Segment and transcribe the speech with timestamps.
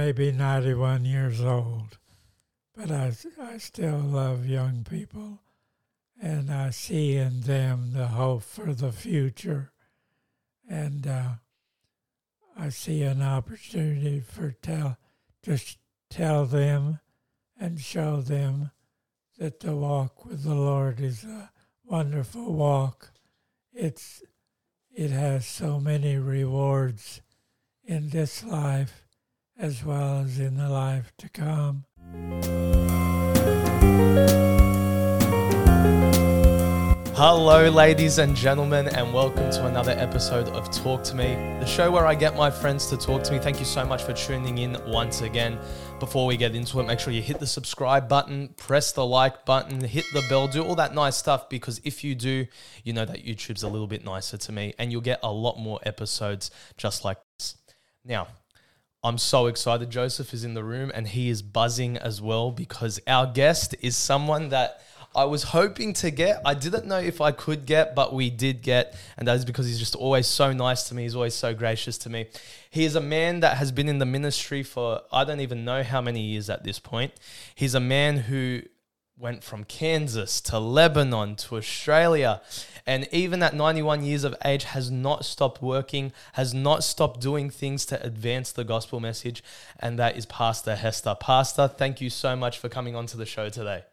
[0.00, 1.98] may be 91 years old,
[2.74, 5.40] but I, I still love young people,
[6.18, 9.72] and I see in them the hope for the future.
[10.66, 11.32] And uh,
[12.56, 14.96] I see an opportunity for tell
[15.42, 15.76] to sh-
[16.08, 17.00] tell them
[17.58, 18.70] and show them
[19.38, 21.50] that the walk with the Lord is a
[21.84, 23.10] wonderful walk.
[23.74, 24.22] It's
[24.90, 27.20] it has so many rewards
[27.84, 29.04] in this life
[29.60, 31.84] as well as in the life to come.
[37.14, 41.90] Hello, ladies and gentlemen, and welcome to another episode of Talk to Me, the show
[41.90, 43.38] where I get my friends to talk to me.
[43.38, 45.58] Thank you so much for tuning in once again.
[45.98, 49.44] Before we get into it, make sure you hit the subscribe button, press the like
[49.44, 52.46] button, hit the bell, do all that nice stuff because if you do,
[52.82, 55.58] you know that YouTube's a little bit nicer to me and you'll get a lot
[55.58, 57.58] more episodes just like this.
[58.02, 58.28] Now,
[59.02, 59.88] I'm so excited.
[59.90, 63.96] Joseph is in the room and he is buzzing as well because our guest is
[63.96, 64.82] someone that
[65.14, 66.40] I was hoping to get.
[66.44, 68.96] I didn't know if I could get, but we did get.
[69.16, 71.02] And that is because he's just always so nice to me.
[71.02, 72.26] He's always so gracious to me.
[72.70, 75.82] He is a man that has been in the ministry for I don't even know
[75.82, 77.12] how many years at this point.
[77.54, 78.62] He's a man who
[79.16, 82.40] went from Kansas to Lebanon to Australia.
[82.86, 87.50] And even at 91 years of age, has not stopped working, has not stopped doing
[87.50, 89.42] things to advance the gospel message.
[89.78, 91.16] And that is Pastor Hester.
[91.18, 93.84] Pastor, thank you so much for coming onto the show today.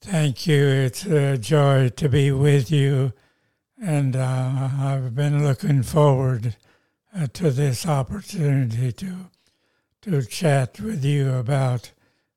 [0.00, 0.66] Thank you.
[0.66, 3.12] It's a joy to be with you.
[3.80, 6.56] And uh, I've been looking forward
[7.16, 9.30] uh, to this opportunity to,
[10.02, 11.92] to chat with you about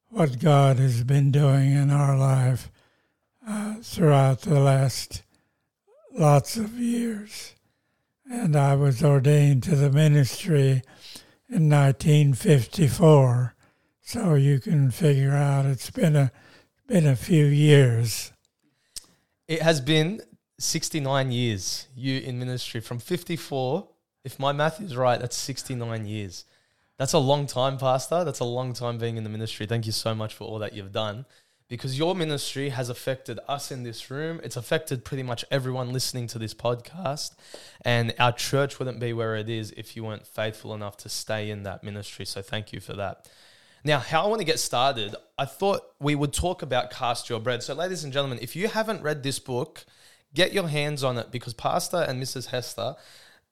[0.09, 2.71] what God has been doing in our life
[3.45, 5.23] uh, throughout the last
[6.17, 7.53] lots of years.
[8.29, 10.81] And I was ordained to the ministry
[11.49, 13.55] in 1954.
[14.01, 16.31] So you can figure out it's been a
[16.87, 18.31] been a few years.
[19.47, 20.21] It has been
[20.57, 23.87] 69 years you in ministry from 54.
[24.23, 26.45] If my math is right, that's 69 years.
[26.97, 28.23] That's a long time, Pastor.
[28.23, 29.65] That's a long time being in the ministry.
[29.65, 31.25] Thank you so much for all that you've done
[31.69, 34.39] because your ministry has affected us in this room.
[34.43, 37.35] It's affected pretty much everyone listening to this podcast.
[37.81, 41.49] And our church wouldn't be where it is if you weren't faithful enough to stay
[41.49, 42.25] in that ministry.
[42.25, 43.27] So thank you for that.
[43.83, 47.39] Now, how I want to get started, I thought we would talk about Cast Your
[47.39, 47.63] Bread.
[47.63, 49.85] So, ladies and gentlemen, if you haven't read this book,
[50.33, 52.47] get your hands on it because Pastor and Mrs.
[52.47, 52.95] Hester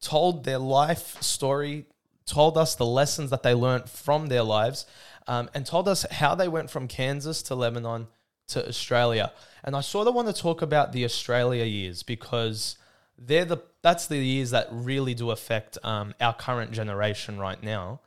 [0.01, 1.85] told their life story,
[2.25, 4.85] told us the lessons that they learned from their lives,
[5.27, 8.07] um, and told us how they went from Kansas to Lebanon
[8.47, 9.31] to Australia.
[9.63, 12.77] And I sort of want to talk about the Australia years because
[13.17, 18.01] they're the that's the years that really do affect um, our current generation right now.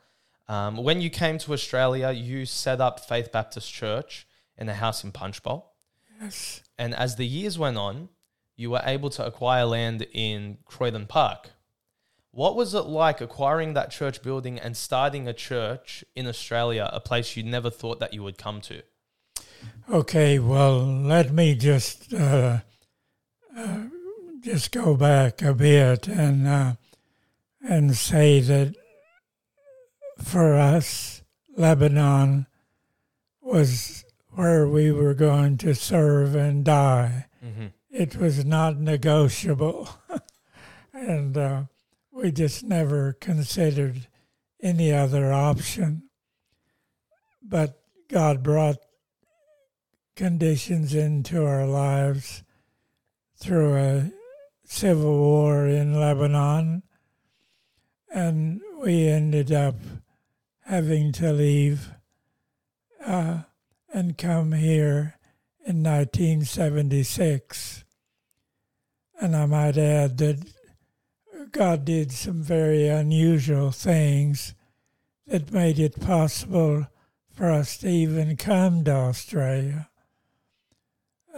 [0.47, 4.27] Um, when you came to Australia, you set up Faith Baptist Church
[4.57, 5.73] in a house in Punchbowl.
[6.21, 6.61] Yes.
[6.77, 8.09] And as the years went on,
[8.55, 11.51] you were able to acquire land in Croydon Park.
[12.31, 16.99] What was it like acquiring that church building and starting a church in Australia, a
[16.99, 18.83] place you never thought that you would come to?
[19.91, 22.59] Okay, well, let me just uh,
[23.57, 23.79] uh,
[24.41, 26.73] just go back a bit and uh,
[27.61, 28.75] and say that
[30.23, 31.23] for us,
[31.57, 32.45] Lebanon
[33.41, 37.25] was where we were going to serve and die.
[37.43, 37.67] Mm-hmm.
[37.89, 39.89] It was not negotiable.
[40.93, 41.63] and uh,
[42.21, 44.07] we just never considered
[44.61, 46.03] any other option.
[47.41, 48.77] But God brought
[50.15, 52.43] conditions into our lives
[53.37, 54.11] through a
[54.65, 56.83] civil war in Lebanon,
[58.13, 59.75] and we ended up
[60.65, 61.93] having to leave
[63.05, 63.43] uh,
[63.93, 65.15] and come here
[65.65, 67.85] in 1976.
[69.21, 70.45] And I might add that
[71.51, 74.53] God did some very unusual things
[75.27, 76.87] that made it possible
[77.31, 79.89] for us to even come to Australia.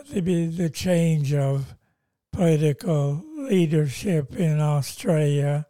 [0.10, 1.76] The, the change of
[2.32, 5.68] political leadership in Australia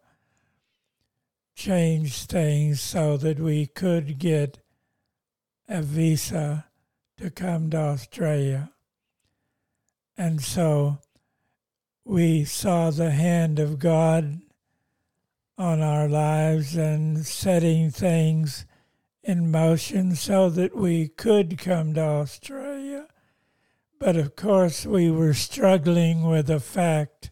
[1.56, 4.60] changed things so that we could get
[5.68, 6.66] a visa
[7.18, 8.72] to come to Australia.
[10.18, 11.00] And so
[12.12, 14.42] we saw the hand of God
[15.58, 18.66] on our lives and setting things
[19.24, 23.08] in motion so that we could come to Australia.
[23.98, 27.32] But of course, we were struggling with the fact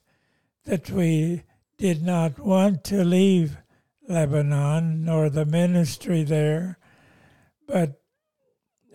[0.63, 1.43] that we
[1.77, 3.57] did not want to leave
[4.07, 6.79] Lebanon nor the ministry there
[7.67, 8.01] but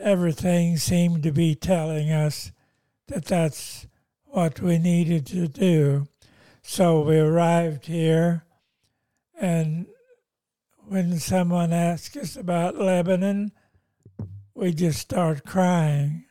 [0.00, 2.50] everything seemed to be telling us
[3.06, 3.86] that that's
[4.34, 6.08] what we needed to do.
[6.60, 8.44] So we arrived here,
[9.40, 9.86] and
[10.88, 13.52] when someone asks us about Lebanon,
[14.52, 16.25] we just start crying,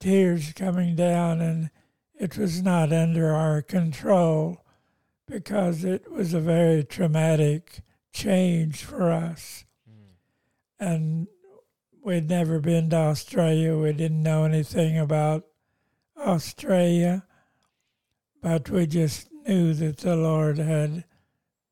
[0.00, 1.70] tears coming down, and
[2.18, 4.64] it was not under our control
[5.24, 7.78] because it was a very traumatic
[8.12, 9.64] change for us.
[9.88, 10.84] Hmm.
[10.84, 11.28] And
[12.02, 13.78] we'd never been to Australia.
[13.78, 15.44] We didn't know anything about
[16.18, 17.24] Australia,
[18.42, 21.04] but we just knew that the Lord had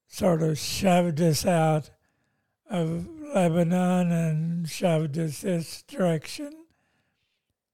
[0.06, 1.90] sort of shoved us out
[2.70, 6.52] of Lebanon and shoved us this direction.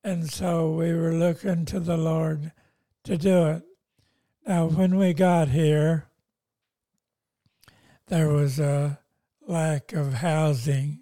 [0.03, 2.53] And so we were looking to the Lord
[3.05, 3.63] to do it.
[4.47, 6.09] Now, when we got here,
[8.09, 8.99] there was a
[9.47, 11.01] lack of housing,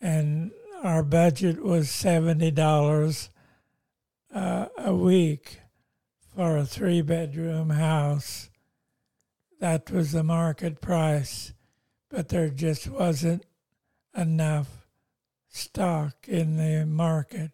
[0.00, 0.52] and
[0.82, 3.30] our budget was $70
[4.34, 5.60] uh, a week
[6.34, 8.50] for a three bedroom house.
[9.60, 11.52] That was the market price,
[12.10, 13.44] but there just wasn't
[14.16, 14.86] enough
[15.48, 17.52] stock in the market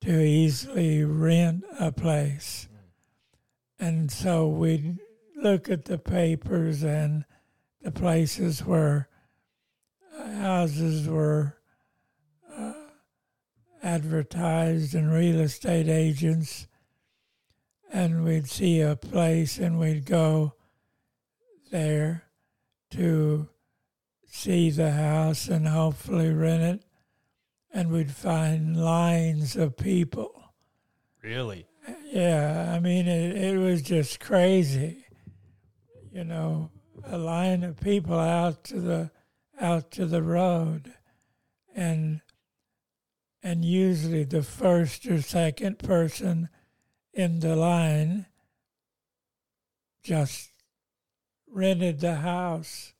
[0.00, 2.68] to easily rent a place.
[3.78, 4.98] And so we'd
[5.36, 7.24] look at the papers and
[7.82, 9.08] the places where
[10.18, 11.56] uh, houses were
[13.82, 16.66] advertised and real estate agents.
[17.92, 20.54] And we'd see a place and we'd go
[21.70, 22.24] there
[22.92, 23.48] to
[24.26, 26.84] see the house and hopefully rent it.
[27.72, 30.42] And we'd find lines of people.
[31.22, 31.66] Really?
[32.06, 35.06] Yeah, I mean, it, it was just crazy.
[36.12, 36.70] You know,
[37.04, 39.10] a line of people out to the
[39.60, 40.92] out to the road,
[41.74, 42.20] and
[43.42, 46.48] and usually the first or second person
[47.12, 48.26] in the line
[50.02, 50.50] just
[51.46, 52.94] rented the house,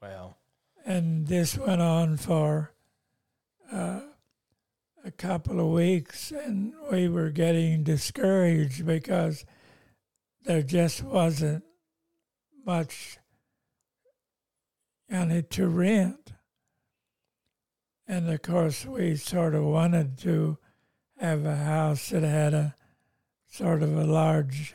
[0.00, 0.36] Wow.
[0.84, 2.72] and this went on for
[3.70, 4.00] uh,
[5.04, 9.44] a couple of weeks, and we were getting discouraged because
[10.44, 11.64] there just wasn't
[12.64, 13.18] much
[15.08, 16.32] it to rent.
[18.08, 20.58] And of course, we sort of wanted to
[21.18, 22.74] have a house that had a
[23.48, 24.74] sort of a large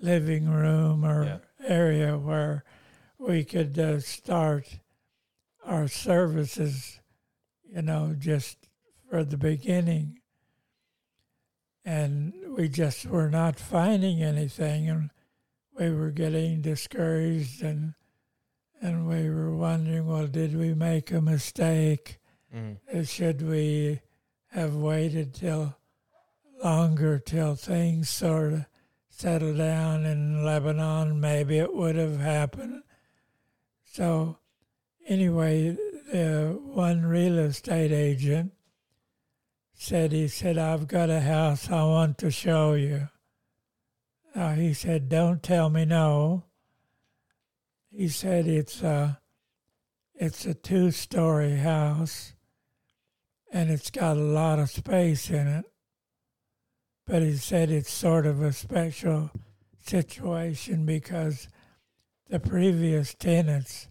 [0.00, 1.38] living room or Yeah.
[1.66, 2.64] area where
[3.18, 4.78] we could uh, start
[5.64, 7.00] our services,
[7.64, 8.68] you know, just
[9.08, 10.20] for the beginning.
[11.84, 15.10] And we just were not finding anything, and
[15.78, 17.94] we were getting discouraged, and
[18.80, 22.18] and we were wondering, well, did we make a mistake?
[22.54, 22.76] Mm.
[22.92, 24.00] Uh, Should we
[24.50, 25.74] have waited till
[26.62, 28.66] longer till things sort of
[29.08, 31.18] settled down in Lebanon?
[31.20, 32.82] Maybe it would have happened.
[33.84, 34.38] So,
[35.06, 35.76] anyway,
[36.12, 38.52] the one real estate agent
[39.72, 43.08] said, he said, I've got a house I want to show you.
[44.34, 46.44] Now, he said, don't tell me no.
[47.90, 49.20] He said, it's a,
[50.14, 52.31] it's a two-story house
[53.52, 55.66] and it's got a lot of space in it.
[57.06, 59.30] But he said it's sort of a special
[59.84, 61.48] situation because
[62.30, 63.88] the previous tenants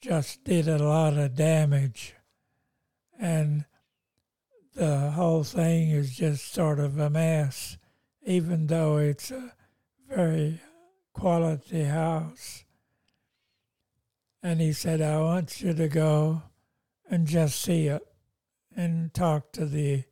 [0.00, 2.14] just did a lot of damage.
[3.20, 3.66] And
[4.74, 7.76] the whole thing is just sort of a mess,
[8.24, 9.52] even though it's a
[10.08, 10.60] very
[11.12, 12.64] quality house.
[14.42, 16.42] And he said, I want you to go
[17.10, 18.07] and just see it
[18.78, 20.04] and talk to the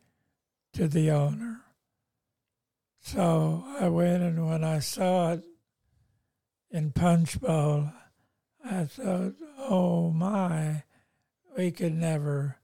[0.72, 1.60] to the owner.
[3.00, 5.44] So I went and when I saw it
[6.70, 7.92] in Punchbowl,
[8.64, 10.82] I thought, oh my,
[11.56, 12.56] we could never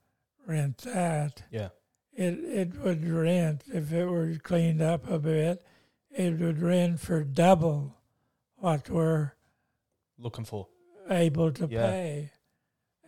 [0.46, 1.44] rent that.
[1.50, 1.68] Yeah.
[2.12, 5.64] It it would rent if it were cleaned up a bit,
[6.10, 7.94] it would rent for double
[8.56, 9.32] what we're
[10.18, 10.66] Looking for.
[11.08, 11.86] able to Yeah.
[11.90, 12.30] pay.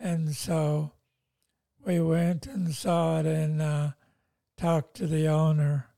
[0.01, 0.93] And so
[1.85, 3.91] we went and saw it and uh,
[4.57, 5.89] talked to the owner.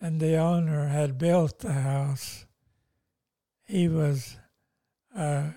[0.00, 2.46] And the owner had built the house.
[3.64, 4.36] He was
[5.16, 5.48] uh,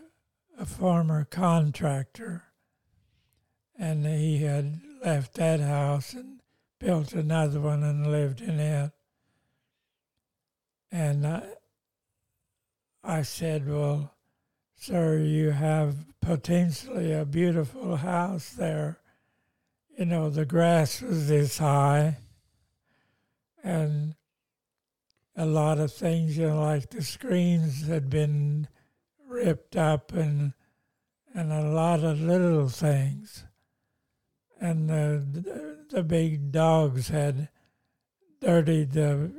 [0.58, 2.44] a former contractor.
[3.78, 6.40] And he had left that house and
[6.80, 8.92] built another one and lived in it.
[10.92, 11.44] And I,
[13.04, 14.14] I said, Well,
[14.80, 19.00] Sir, you have potentially a beautiful house there.
[19.98, 22.18] You know, the grass was this high,
[23.64, 24.14] and
[25.36, 28.68] a lot of things, you know, like the screens had been
[29.28, 30.54] ripped up, and
[31.34, 33.46] and a lot of little things.
[34.62, 37.50] And the, the big dogs had
[38.40, 39.32] dirtied the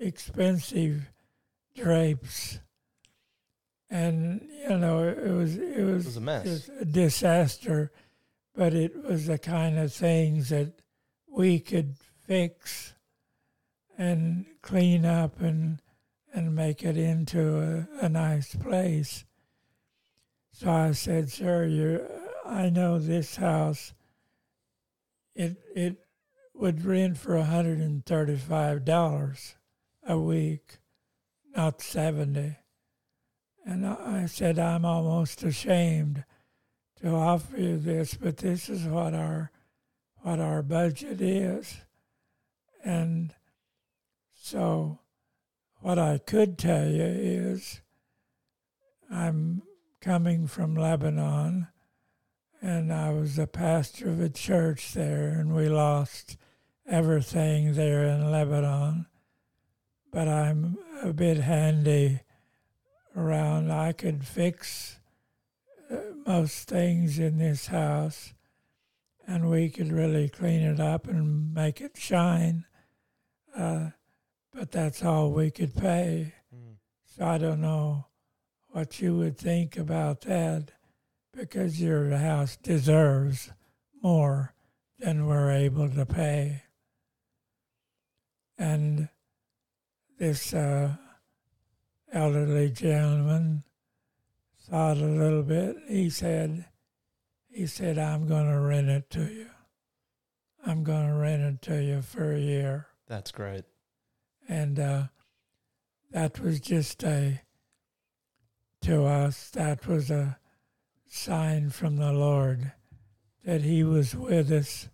[0.00, 1.10] expensive
[1.74, 2.60] drapes
[3.92, 6.70] and you know it was it was, It was a mess.
[6.80, 7.92] a disaster,
[8.56, 10.72] but it was the kind of things that
[11.28, 11.96] we could
[12.26, 12.94] fix
[13.98, 15.80] and clean up and
[16.32, 19.26] and make it into a, a nice place.
[20.52, 22.06] So I said, "Sir, you,
[22.46, 23.92] I know this house.
[25.34, 25.96] It it
[26.54, 29.56] would rent for hundred and thirty five dollars
[30.06, 30.78] a week,
[31.54, 32.56] not seventy.
[33.64, 36.24] And I said, I'm almost ashamed
[37.00, 39.50] to offer you this, but this is what our
[40.22, 41.80] what our budget is.
[42.84, 43.34] And
[44.34, 45.00] so
[45.80, 47.80] what I could tell you is
[49.10, 49.62] I'm
[50.00, 51.68] coming from Lebanon
[52.60, 56.36] and I was a pastor of a church there and we lost
[56.88, 59.06] everything there in Lebanon.
[60.12, 62.20] But I'm a bit handy
[63.16, 63.70] around.
[63.70, 64.98] I could fix
[65.90, 68.32] uh, most things in this house,
[69.26, 72.64] and we could really clean it up and make it shine.
[73.56, 73.90] Uh,
[74.52, 76.34] but that's all we could pay.
[76.54, 76.76] Mm.
[77.04, 78.06] So I don't know
[78.68, 80.72] what you would think about that,
[81.32, 83.50] because your house deserves
[84.02, 84.54] more
[84.98, 86.62] than we're able to pay.
[88.58, 89.08] And
[90.18, 90.96] this uh,
[92.12, 93.62] elderly gentleman
[94.60, 95.76] thought a little bit.
[95.88, 96.66] He said,
[97.50, 99.46] he said, I'm going to rent it to you.
[100.64, 102.86] I'm going to rent it to you for a year.
[103.08, 103.64] That's great.
[104.48, 105.04] And uh,
[106.10, 107.40] that was just a,
[108.82, 110.38] to us, that was a
[111.06, 112.72] sign from the Lord
[113.44, 114.88] that He was with us.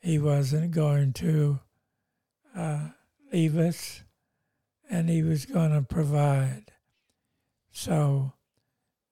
[0.00, 1.60] He wasn't going to
[2.56, 2.88] uh,
[3.32, 4.02] leave us,
[4.92, 6.70] and He was going to provide.
[7.72, 8.32] So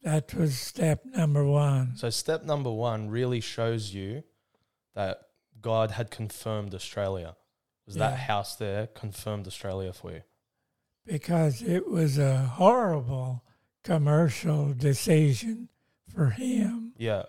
[0.03, 1.97] that was step number one.
[1.97, 4.23] So step number one really shows you
[4.95, 5.21] that
[5.61, 7.37] God had confirmed Australia.
[7.87, 8.11] Was Yeah.
[8.11, 10.23] that house there confirmed Australia for you?
[11.07, 13.43] because it was a horrible
[13.83, 15.69] commercial decision
[16.15, 16.93] for him.
[16.99, 17.25] Yeah.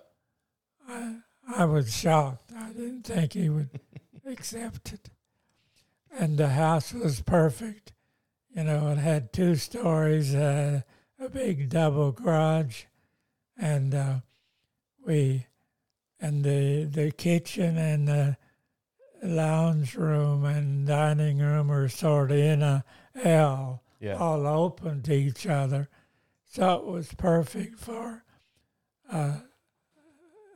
[0.88, 1.16] I,
[1.48, 2.52] I was shocked.
[2.56, 3.70] I didn't think he would
[4.26, 5.10] accept it.
[6.12, 7.94] And the house was perfect.
[8.56, 10.82] You know, it had two stories, uh,
[11.20, 12.84] a big double garage,
[13.58, 14.16] and uh,
[15.06, 15.46] we,
[16.20, 18.38] and the the kitchen and the
[19.24, 22.84] lounge room and dining room were sort of in a
[23.24, 24.16] L Yeah.
[24.16, 25.90] all open to each other.
[26.46, 28.24] So it was perfect for
[29.10, 29.42] uh,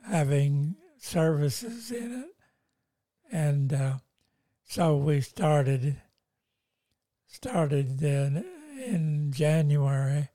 [0.04, 2.34] having services in it.
[3.32, 3.98] And uh,
[4.64, 5.96] so we started
[7.40, 8.42] started in,
[8.82, 10.30] in January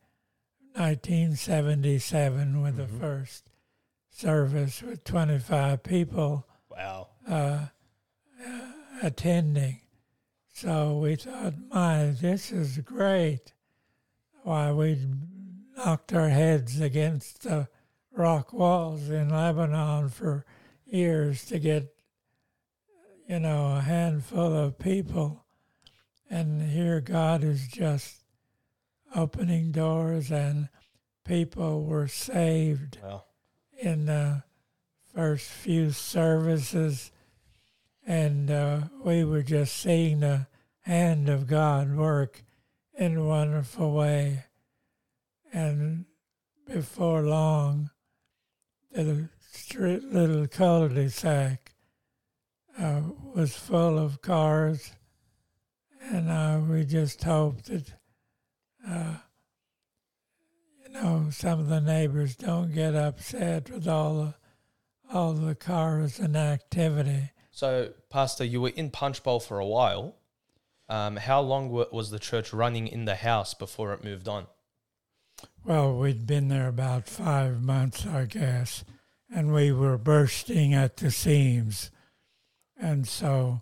[0.75, 2.77] 1977 with Mhm.
[2.77, 3.49] the first
[4.11, 7.07] service with 25 people Wow.
[7.27, 7.65] uh,
[9.01, 9.81] attending.
[10.53, 13.53] So we thought, my, this is great.
[14.43, 15.03] Why, we
[15.75, 17.67] knocked our heads against the
[18.11, 20.45] rock walls in Lebanon for
[20.85, 21.95] years to get,
[23.27, 25.40] you know, a handful of people.
[26.33, 28.23] And here God is just
[29.13, 30.69] opening doors, and
[31.25, 33.25] people were saved Wow.
[33.77, 34.43] in the
[35.13, 37.11] first few services,
[38.07, 40.47] and uh, we were just seeing the
[40.79, 42.43] hand of God work
[42.97, 44.45] in a wonderful way.
[45.51, 46.05] And
[46.65, 47.89] before long,
[48.89, 51.73] the street, little cul-de-sac
[52.79, 53.01] uh,
[53.35, 54.93] was full of cars,
[56.11, 57.93] and uh, we just hope that.
[58.87, 59.15] Uh,
[60.83, 64.33] you know, some of the neighbors don't get upset with all the
[65.13, 67.31] all the cars and activity.
[67.51, 70.15] So, Pastor, you were in Punchbowl for a while.
[70.89, 74.47] Um, how long was the church running in the house before it moved on?
[75.63, 78.83] Well, we'd been there about five months, I guess,
[79.33, 81.91] and we were bursting at the seams.
[82.79, 83.61] And so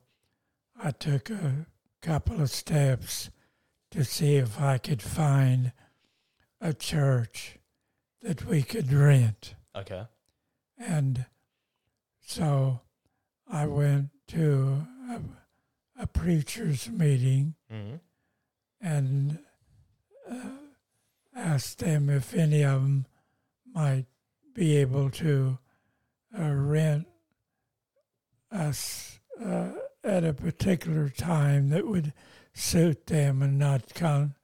[0.81, 1.67] I took a
[2.01, 3.29] couple of steps
[3.91, 5.71] to see if I could find
[6.61, 7.57] a church
[8.21, 9.55] that we could rent.
[9.75, 10.03] Okay.
[10.77, 11.25] And
[12.21, 12.81] so
[13.51, 15.21] I went to a,
[16.03, 17.95] a preacher's meeting Mm-hmm.
[18.81, 19.39] and
[20.29, 20.35] uh,
[21.35, 23.05] asked them if any of them
[23.73, 24.05] might
[24.55, 25.57] be able to
[26.37, 27.07] uh, rent
[28.51, 29.69] us uh,
[30.03, 32.13] at a particular time that would
[32.53, 34.35] suit them and not con-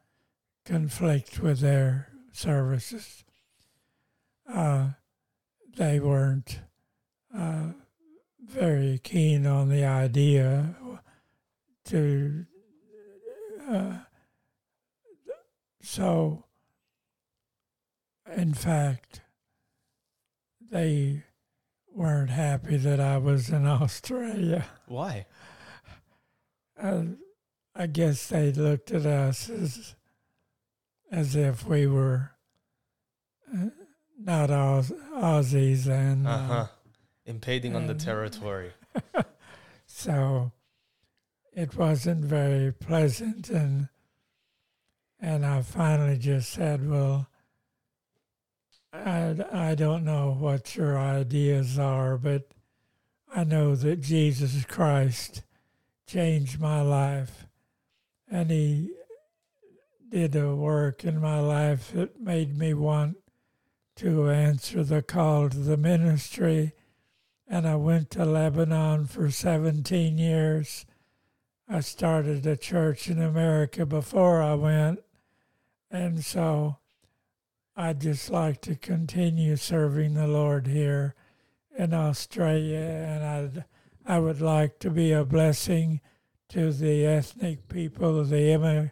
[0.65, 3.23] conflict with their services.
[4.51, 4.89] Uh,
[5.77, 6.59] they weren't
[7.35, 7.71] uh,
[8.41, 10.75] very keen on the idea
[11.85, 12.45] to
[13.69, 13.97] uh,
[15.81, 16.43] so
[18.35, 19.21] in fact
[20.71, 21.23] they
[21.95, 24.65] weren't happy that I was in Australia.
[24.87, 25.25] Why?
[26.81, 27.03] Uh,
[27.73, 29.95] I guess they looked at us as
[31.11, 32.31] as if we were
[33.53, 33.67] uh,
[34.19, 36.67] not Aus- Aussies, and uh, Uh huh.
[37.25, 38.71] Impeding on the territory.
[39.87, 40.51] so
[41.53, 43.87] it wasn't very pleasant and
[45.19, 47.27] and I finally just said, "Well,
[49.03, 52.47] I I don't know what your ideas are, but
[53.33, 55.43] I know that Jesus Christ
[56.07, 57.47] changed my life,
[58.29, 58.91] and He
[60.09, 63.17] did a work in my life that made me want
[63.97, 66.73] to answer the call to the ministry."
[67.47, 70.85] and I went to Lebanon for 17 years.
[71.67, 74.99] I started a church in America before I went,
[75.91, 76.77] and so
[77.75, 81.13] I'd just like to continue serving the Lord here
[81.77, 83.65] in Australia, and I'd,
[84.05, 85.99] I would like to be a blessing
[86.49, 88.91] to the ethnic people, the, immi-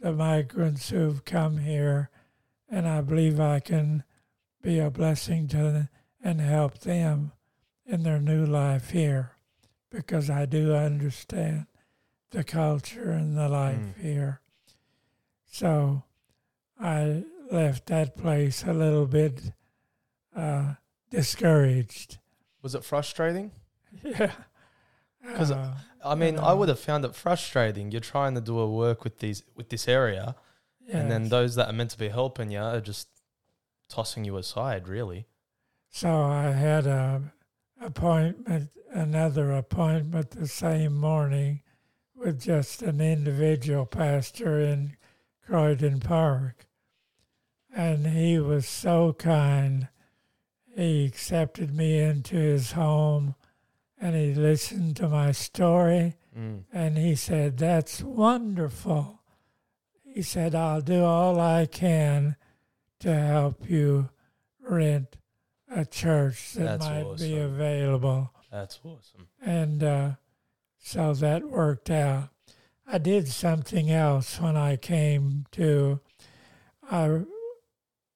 [0.00, 2.08] the migrants who've come here,
[2.70, 4.02] and I believe I can
[4.62, 5.88] be a blessing to them
[6.24, 7.32] and help them
[7.84, 9.32] in their new life here
[9.90, 11.66] because I do understand
[12.30, 14.00] the culture and the life Mm.
[14.00, 14.40] here.
[15.50, 16.04] So
[16.80, 19.52] I left that place a little bit
[20.34, 20.74] uh,
[21.10, 22.18] discouraged.
[22.62, 23.52] Was it frustrating?
[24.02, 24.32] Yeah.
[25.36, 27.92] 'Cause Uh, I mean, I Uh, would have found it frustrating.
[27.92, 30.34] You're trying to do a work with these with this area,
[30.92, 33.08] and then those that are meant to be helping you are just
[33.88, 34.88] tossing you aside.
[34.88, 35.26] Really.
[35.90, 37.32] So I had a
[37.80, 41.60] appointment, another appointment the same morning
[42.16, 44.96] with just an individual pastor in
[45.46, 46.66] Croydon Park.
[47.74, 49.88] And he was so kind.
[50.76, 53.34] He accepted me into his home
[54.00, 56.64] and he listened to my story Mm.
[56.72, 59.20] and he said, That's wonderful.
[60.02, 62.36] He said, I'll do all I can
[63.00, 64.08] to help you
[64.60, 65.16] rent
[65.70, 68.32] a church that That's might be available.
[68.50, 69.28] That's awesome.
[69.42, 70.10] And uh,
[70.78, 72.30] so that worked out.
[72.86, 76.00] I did something else when I came to.
[76.90, 77.20] I,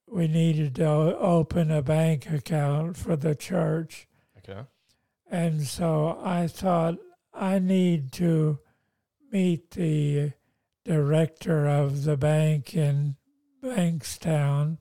[0.08, 4.06] we needed to open a bank account for the church.
[4.38, 4.60] Okay.
[5.30, 6.98] And so I thought
[7.34, 8.58] I need to
[9.32, 10.32] meet the
[10.84, 13.16] director of the bank in
[13.62, 14.78] Bankstown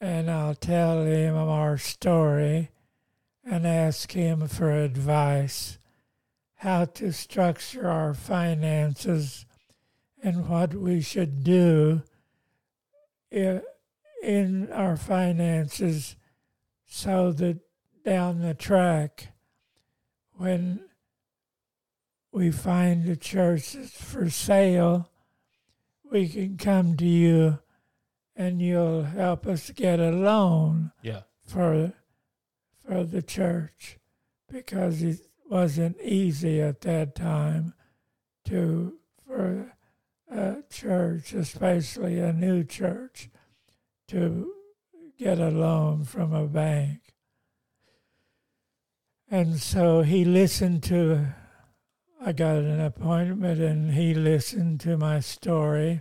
[0.00, 2.70] and I'll tell him our story
[3.44, 5.78] and ask him for advice
[6.56, 9.46] how to structure our finances
[10.22, 12.02] and what we should do
[14.22, 16.16] in our finances
[16.86, 17.58] so that
[18.04, 19.28] down the track
[20.36, 20.80] when
[22.32, 25.08] we find a church that's for sale,
[26.10, 27.58] we can come to you
[28.34, 31.22] and you'll help us get a loan Yeah.
[31.42, 31.92] for
[32.86, 33.98] for the church
[34.48, 37.74] because it wasn't easy at that time
[38.44, 39.74] to for
[40.30, 43.28] a church, especially a new church,
[44.08, 44.52] to
[45.18, 47.14] get a loan from a bank.
[49.30, 51.34] And so he listened to
[52.24, 56.00] I got an appointment and he listened to my story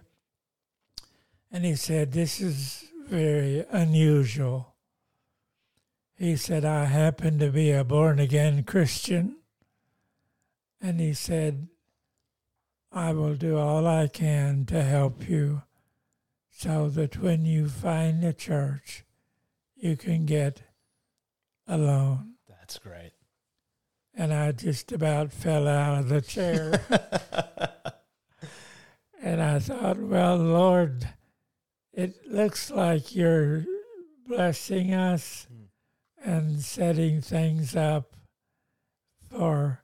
[1.51, 4.75] and he said, This is very unusual.
[6.17, 9.37] He said, I happen to be a born again Christian.
[10.81, 11.67] And he said,
[12.91, 15.63] I will do all I can to help you
[16.57, 19.03] so that when you find a church,
[19.75, 20.61] you can get
[21.67, 22.35] alone.
[22.47, 23.11] That's great.
[24.13, 26.81] And I just about fell out of the chair.
[29.21, 31.09] and I thought, well, Lord,
[31.91, 33.65] it looks like you're
[34.25, 35.67] blessing us Mm.
[36.23, 38.15] and setting things up
[39.29, 39.83] for.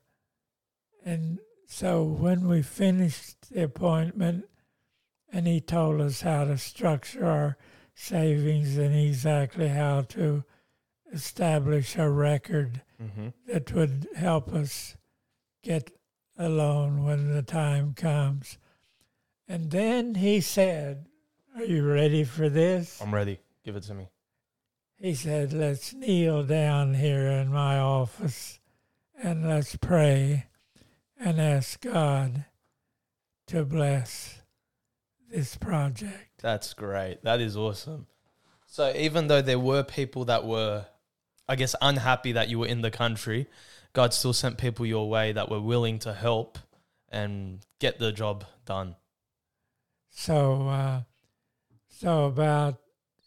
[1.06, 4.46] And so when we finished the appointment,
[5.32, 7.58] and he told us how to structure our
[7.96, 10.44] savings and exactly how to
[11.14, 13.30] establish a record Mm-hmm.
[13.48, 14.96] that would help us
[15.64, 15.90] get
[16.38, 18.60] a loan when the time comes.
[19.48, 21.08] And then he said,
[21.56, 23.02] Are you ready for this?
[23.02, 23.40] I'm ready.
[23.66, 24.10] Give it to me.
[24.98, 28.60] He said, Let's kneel down here in my office
[29.20, 30.46] and let's pray
[31.20, 32.46] and ask God
[33.48, 34.41] to bless
[35.32, 36.42] this project.
[36.42, 37.24] That's great.
[37.24, 38.08] That is awesome.
[38.68, 40.86] So even though there were people that were,
[41.48, 43.48] I guess, unhappy that you were in the country,
[43.94, 46.58] God still sent people your way that were willing to help
[47.10, 48.96] and get the job done.
[50.10, 51.02] So, uh,
[51.90, 52.80] so about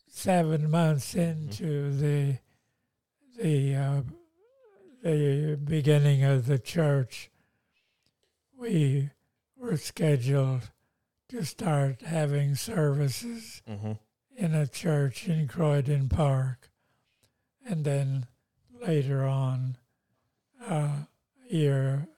[0.08, 2.38] seven months into the
[3.38, 4.02] the uh,
[5.02, 7.30] the beginning of the church,
[8.56, 9.10] we
[9.56, 10.70] were scheduled
[11.28, 13.92] to start having services Mm-hmm.
[14.36, 16.70] in a church in Croydon Park,
[17.66, 18.26] and then
[18.86, 19.76] later on,
[20.68, 21.04] uh,
[21.50, 22.08] a year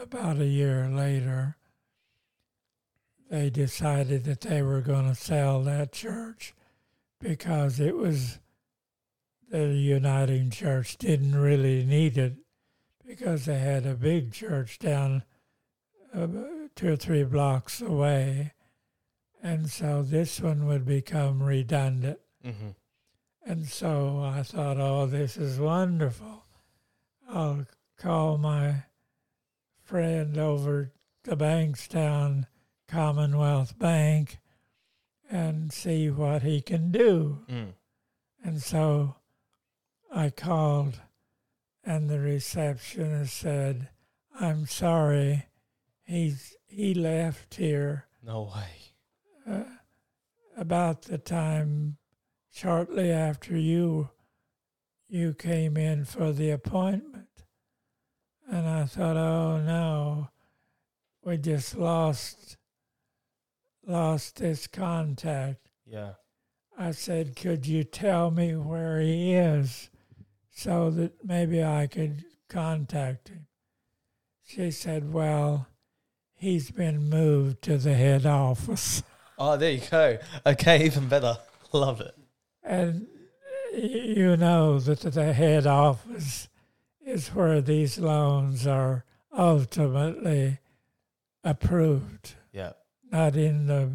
[0.00, 1.56] about a year later,
[3.30, 6.54] they decided that they were going to sell that church
[7.20, 8.38] because it was
[9.50, 12.34] the Uniting Church didn't really need it
[13.06, 15.22] because they had a big church down
[16.14, 16.26] uh,
[16.74, 18.52] two or three blocks away.
[19.42, 22.20] And so this one would become redundant.
[22.44, 22.70] Mm-hmm.
[23.44, 26.44] And so I thought, oh, this is wonderful.
[27.28, 27.66] I'll
[27.98, 28.84] call my
[29.82, 30.92] friend over
[31.24, 32.46] to Bankstown
[32.86, 34.38] Commonwealth Bank
[35.30, 37.38] and see what he can do.
[37.50, 37.72] Mm.
[38.44, 39.16] And so
[40.14, 41.00] I called,
[41.84, 43.88] and the receptionist said,
[44.38, 45.46] I'm sorry,
[46.04, 49.54] he's, he left here No way.
[49.54, 49.64] uh,
[50.56, 51.96] about the time
[52.52, 54.10] shortly after you
[55.08, 57.44] you came in for the appointment
[58.50, 60.28] and i thought oh no
[61.24, 62.56] we just lost
[63.86, 66.12] lost this contact Yeah.
[66.78, 69.90] i said could you tell me where he is
[70.50, 73.46] so that maybe i could contact him
[74.46, 75.66] she said well
[76.42, 79.02] he's been moved to the head office
[79.38, 80.18] Oh, there you go.
[80.46, 81.36] Okay, even better.
[81.72, 82.14] Love it.
[82.62, 83.06] And
[83.74, 86.48] you know that the head office
[87.04, 89.04] is where these loans are
[89.36, 90.58] ultimately
[91.42, 92.72] approved, Yeah.
[93.10, 93.92] not in the.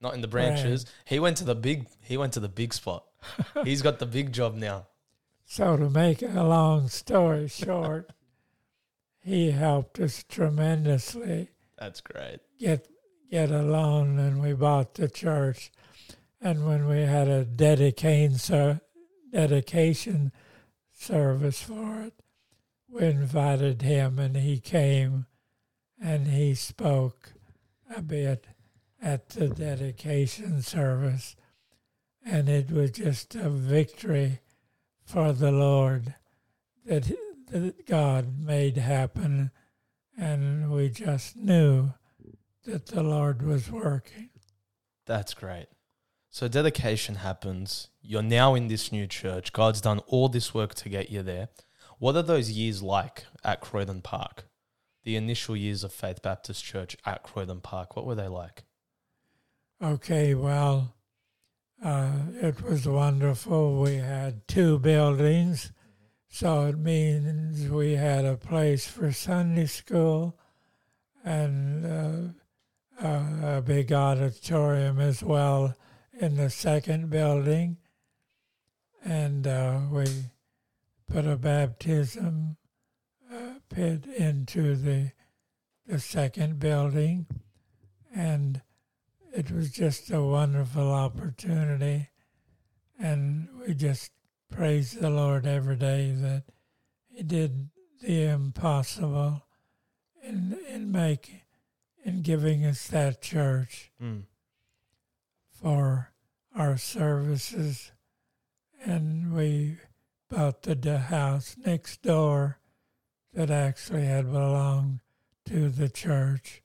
[0.00, 0.86] Not in the branches.
[1.04, 1.86] He went to the big.
[2.00, 3.04] He went to the big spot.
[3.64, 4.86] He's got the big job now.
[5.44, 8.10] So, to make a long story short,
[9.20, 12.40] he helped us tremendously That's great.
[12.58, 12.88] get
[13.30, 15.70] get a loan, and we bought the church.
[16.40, 18.80] And when we had a dedication ser-
[19.32, 20.32] dedication
[20.92, 22.14] service for it,
[22.88, 25.26] we invited him, and he came,
[26.00, 27.32] and he spoke
[27.94, 28.46] a bit
[29.02, 31.36] at the dedication service,
[32.24, 34.40] and it was just a victory
[35.04, 36.14] for the Lord
[36.84, 37.10] that,
[37.50, 39.50] that God made happen,
[40.16, 41.92] and we just knew
[42.64, 44.30] that the Lord was working.
[45.06, 45.68] That's great.
[46.30, 47.88] So dedication happens.
[48.02, 49.52] You're now in this new church.
[49.52, 51.48] God's done all this work to get you there.
[51.98, 54.44] What are those years like at Croydon Park?
[55.04, 57.96] The initial years of Faith Baptist Church at Croydon Park.
[57.96, 58.64] What were they like?
[59.82, 60.94] Okay, well,
[61.82, 63.80] uh, it was wonderful.
[63.80, 65.72] We had two buildings,
[66.36, 70.38] so it means we had a place for Sunday school
[71.24, 75.74] and uh, uh, a big auditorium as well
[76.20, 77.78] in the second building.
[79.02, 80.04] And uh, we
[81.10, 82.58] put a baptism
[83.32, 85.12] uh, pit into the
[85.86, 87.26] the second building,
[88.14, 88.60] and
[89.32, 92.10] it was just a wonderful opportunity.
[92.98, 94.10] And we just
[94.50, 96.44] praise the Lord every day that
[97.08, 97.70] He did
[98.02, 99.44] the impossible
[100.22, 101.40] in in making
[102.04, 104.24] in giving us that church Mm.
[105.50, 106.12] for
[106.54, 107.92] our services,
[108.84, 109.78] and we
[110.30, 112.58] bought the house next door
[113.32, 115.00] that actually had belonged
[115.46, 116.62] to the church,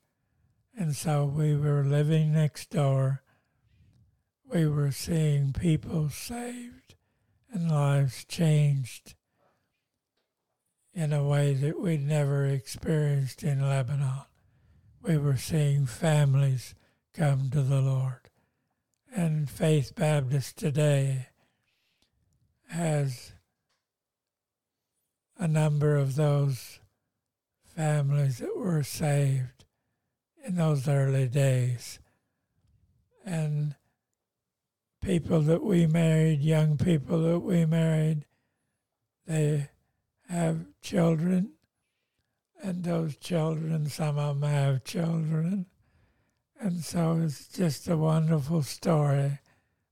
[0.77, 3.23] and so we were living next door.
[4.45, 6.80] we were seeing people saved
[7.51, 9.15] and lives changed
[10.93, 14.25] in a way that we'd never experienced in Lebanon.
[15.01, 16.75] We were seeing families
[17.13, 18.29] come to the Lord.
[19.13, 21.27] And Faith Baptist today
[22.69, 23.33] has
[25.37, 26.79] a number of those
[27.75, 29.65] families that were saved
[30.45, 31.99] in those early days.
[33.25, 33.75] And
[35.01, 38.25] people that we married, young people that we married,
[39.25, 39.69] they
[40.29, 41.51] have children,
[42.61, 45.65] and those children, some of them have children.
[46.59, 49.39] And so it's just a wonderful story,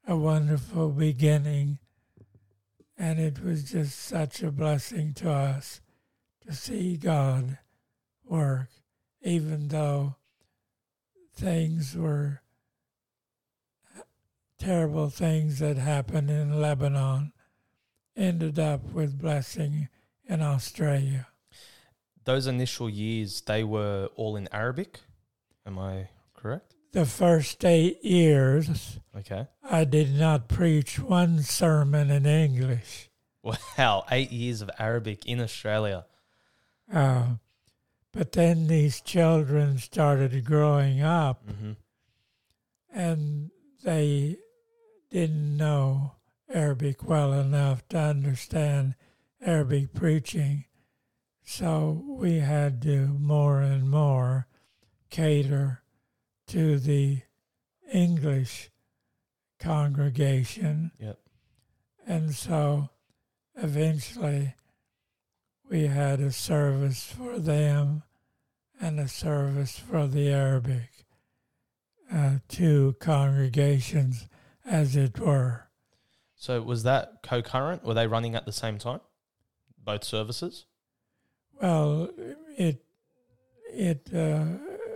[0.07, 1.79] a wonderful beginning.
[2.97, 5.81] And it was just such a blessing to us
[6.45, 7.57] to see God
[8.23, 8.69] work,
[9.23, 10.15] even though
[11.33, 12.41] things were
[14.59, 17.31] terrible things that happened in Lebanon
[18.15, 19.87] ended up with blessing
[20.27, 21.27] in Australia.
[22.25, 24.99] Those initial years, they were all in Arabic.
[25.65, 26.75] Am I correct?
[26.91, 29.47] The first eight years, Okay.
[29.63, 33.09] I did not preach one sermon in English.
[33.43, 36.05] Wow, eight years of Arabic in Australia.
[36.91, 37.35] Uh,
[38.11, 41.71] but then these children started growing up hmm
[42.91, 43.51] and
[43.83, 44.35] they
[45.09, 46.13] didn't know
[46.51, 48.95] Arabic well enough to understand
[49.41, 50.65] Arabic preaching.
[51.43, 54.47] So we had to more and more
[55.09, 55.81] cater
[56.47, 57.21] to the
[57.91, 58.69] English
[59.59, 60.91] congregation.
[60.99, 61.19] Yep.
[62.07, 62.89] And so
[63.55, 64.55] eventually
[65.69, 68.03] we had a service for them
[68.81, 70.89] and a service for the Arabic,
[72.11, 74.27] uh, two congregations,
[74.69, 75.65] as it were.
[76.35, 77.83] So was that concurrent?
[77.83, 79.01] Were they running at the same time?
[79.83, 80.65] Both services?
[81.61, 82.09] Well,
[82.57, 82.83] it
[83.73, 84.45] it uh,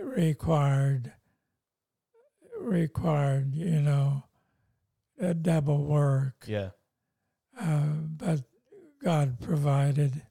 [0.02, 1.12] required
[2.58, 4.24] required you know
[5.20, 6.70] a double work, Yeah.
[7.60, 8.40] uh, but
[9.02, 10.22] God provided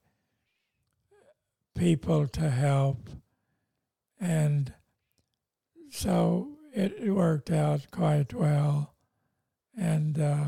[1.75, 3.09] people to help,
[4.19, 4.73] and
[5.91, 8.92] so it worked out quite well,
[9.77, 10.45] and uh,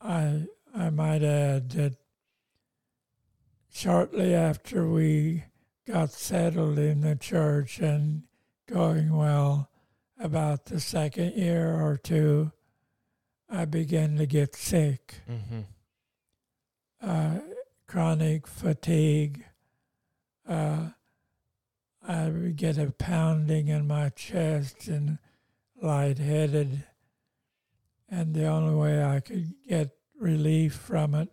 [0.00, 0.42] I
[0.74, 1.96] I might add that
[3.70, 5.44] shortly after we
[5.86, 8.22] got settled in the church and
[8.68, 9.70] going well,
[10.18, 12.52] about the second year or two,
[13.48, 15.14] I began to get sick.
[15.30, 15.60] Mm-hmm.
[17.00, 17.38] Uh,
[17.86, 19.44] chronic fatigue.
[20.46, 20.88] Uh,
[22.06, 25.18] I would get a pounding in my chest and
[25.80, 26.84] lightheaded.
[28.08, 31.28] And the only way I could get relief from it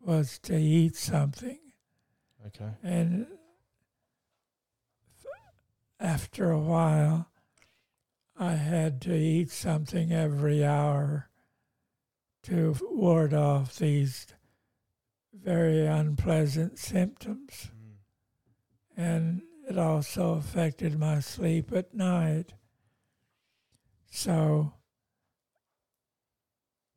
[0.00, 1.58] was to eat something.
[2.46, 2.70] Okay.
[2.82, 3.26] And
[6.00, 7.28] after a while,
[8.36, 11.28] I had to eat something every hour
[12.44, 14.26] to ward off these
[15.32, 17.70] very unpleasant symptoms.
[17.70, 17.92] Mm.
[18.96, 22.52] And it also affected my sleep at night.
[24.14, 24.74] So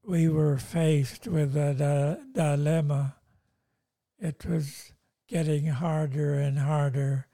[0.04, 3.16] we were faced with a di- dilemma.
[4.20, 4.92] It was
[5.26, 7.28] getting harder and harder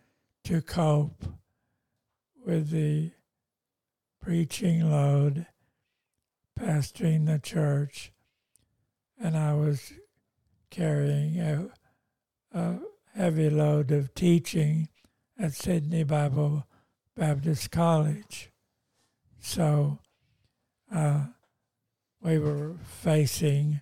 [0.43, 1.25] to cope
[2.45, 3.09] with the
[4.21, 5.47] preaching load,
[6.57, 8.13] pastoring the church,
[9.19, 9.93] and I was
[10.69, 11.69] carrying a,
[12.53, 12.75] a
[13.15, 14.89] heavy load of teaching
[15.39, 16.67] at Sydney Bible
[17.17, 18.51] Baptist College.
[19.41, 19.97] So
[20.93, 21.25] uh,
[22.21, 23.81] we were facing,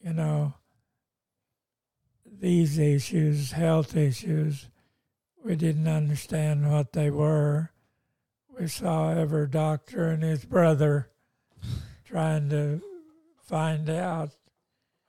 [0.00, 0.54] you know,
[2.40, 4.68] these issues, health issues.
[5.44, 7.70] We didn't understand what they were.
[8.58, 11.10] We saw every doctor and his brother
[12.04, 12.80] trying to
[13.44, 14.30] find out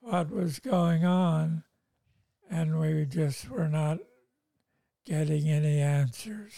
[0.00, 1.64] what was going on,
[2.50, 3.98] and we just were not
[5.06, 6.52] getting any answers.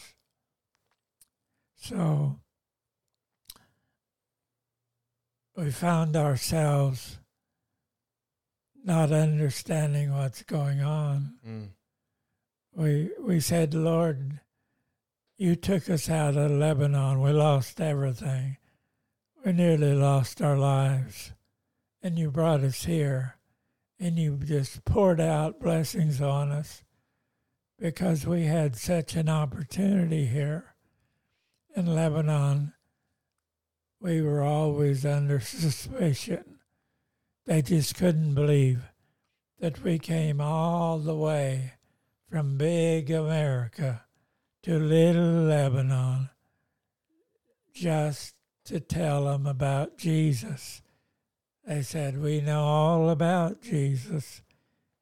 [1.77, 2.41] So
[5.57, 7.19] we found ourselves
[8.85, 11.35] not understanding what's going on.
[11.47, 11.69] Mm.
[12.75, 14.41] We we said, Lord,
[15.39, 17.21] you took us out of Lebanon.
[17.21, 18.59] We lost everything.
[19.45, 21.33] We nearly lost our lives.
[22.03, 23.37] And you brought us here.
[23.99, 26.85] And you just poured out blessings on us
[27.79, 30.75] because we had such an opportunity here
[31.75, 32.75] in Lebanon
[34.01, 36.59] we were always under suspicion.
[37.47, 38.83] They just couldn't believe
[39.61, 41.75] that we came all the way
[42.29, 44.05] from big America
[44.63, 46.31] to little Lebanon
[47.73, 50.83] just to tell them about Jesus.
[51.67, 54.43] They said, We know all about Jesus.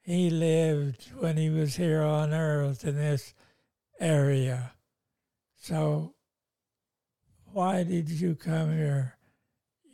[0.02, 3.34] He lived when he was here on earth in this
[3.98, 4.72] area.
[5.56, 6.13] So,
[7.54, 9.16] why did you come here?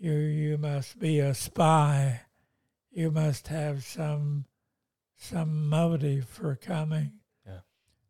[0.00, 2.22] You, you must be a spy.
[2.90, 4.46] You must have some
[5.18, 7.12] some motive for coming.
[7.46, 7.60] Yeah.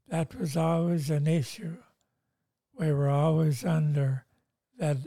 [0.09, 1.79] That was always an issue.
[2.79, 4.25] We were always under
[4.79, 4.99] that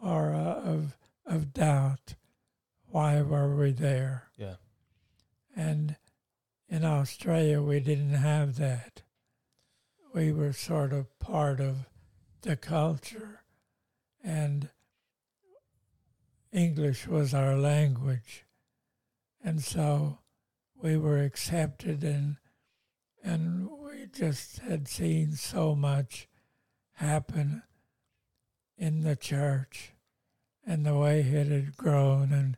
[0.00, 2.16] aura of of doubt.
[2.90, 4.24] Why were we there?
[4.36, 4.56] Yeah.
[5.54, 5.94] And
[6.68, 9.02] in Australia, we didn't have that.
[10.12, 11.86] We were sort of part of
[12.44, 13.40] the culture,
[14.22, 14.68] and
[16.52, 18.44] English was our language.
[19.42, 20.18] And so
[20.80, 22.36] we were accepted, and,
[23.22, 26.28] and we just had seen so much
[26.92, 27.62] happen
[28.76, 29.92] in the church
[30.66, 32.56] and the way it had grown and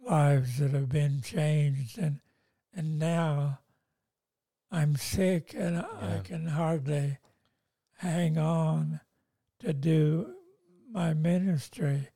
[0.00, 1.98] lives that have been changed.
[1.98, 2.20] And
[2.74, 3.58] and now
[4.70, 7.18] I'm sick and I can hardly
[7.98, 9.00] hang on
[9.62, 10.34] to do
[10.90, 12.08] my ministry.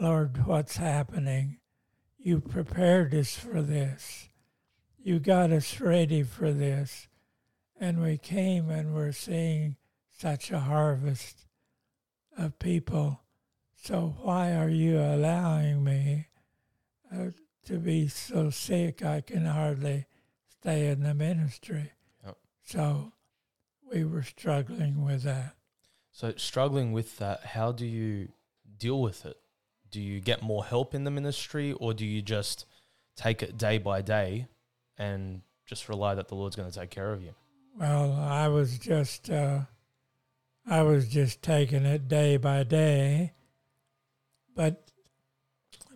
[0.00, 1.58] Lord, what's happening?
[2.18, 4.28] You prepared us for this.
[5.02, 7.08] You got us ready for this.
[7.80, 9.76] And we came and we're seeing
[10.16, 11.46] such a harvest
[12.38, 13.20] of people.
[13.74, 16.28] So why are you allowing me
[17.12, 17.30] uh,
[17.66, 20.06] to be so sick I can hardly
[20.48, 21.90] stay in the ministry?
[22.24, 22.36] Yep.
[22.62, 23.12] So
[23.92, 25.56] we were struggling with that.
[26.12, 28.28] So struggling with that, how do you
[28.78, 29.38] deal with it?
[29.90, 32.66] Do you get more help in the ministry or do you just
[33.16, 34.46] take it day by day
[34.98, 37.34] and just rely that the Lord's going to take care of you?
[37.78, 39.60] Well, I was just uh,
[40.66, 43.32] I was just taking it day by day,
[44.54, 44.84] but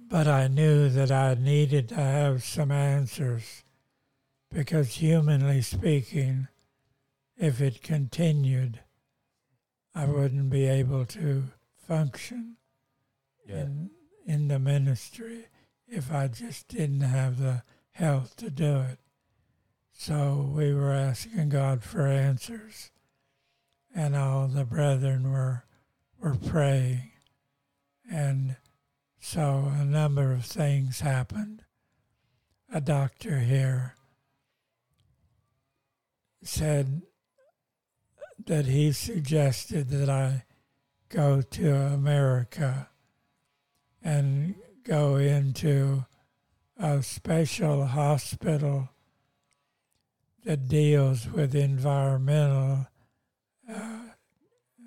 [0.08, 3.62] but I knew that I needed to have some answers
[4.50, 6.48] because humanly speaking,
[7.36, 8.80] if it continued,
[9.96, 11.44] I wouldn't be able to
[11.88, 12.56] function
[13.48, 13.90] in
[14.26, 15.46] in the ministry
[15.88, 18.98] if I just didn't have the health to do it.
[19.92, 22.90] So we were asking God for answers,
[23.94, 25.64] and all the brethren were
[26.20, 27.12] were praying,
[28.10, 28.56] and
[29.18, 31.62] so a number of things happened.
[32.70, 33.94] A doctor here
[36.42, 37.00] said
[38.46, 40.44] that he suggested that I
[41.08, 42.88] go to America
[44.02, 44.54] and
[44.84, 46.04] go into
[46.78, 48.88] a special hospital
[50.44, 52.86] that deals with environmental
[53.68, 53.98] uh,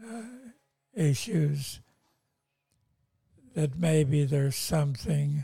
[0.07, 0.21] uh,
[0.93, 1.81] issues,
[3.55, 5.43] that maybe there's something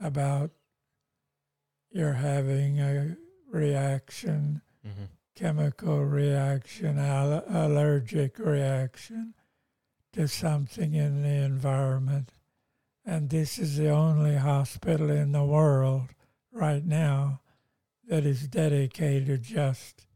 [0.00, 0.50] about
[1.90, 3.16] you're having a
[3.50, 5.04] reaction, Mm-hmm.
[5.36, 9.34] Chemical reaction, al- allergic reaction
[10.12, 12.32] to something in the environment.
[13.04, 16.08] And this is the only hospital in the world
[16.50, 17.40] right now
[18.08, 20.06] that is dedicated just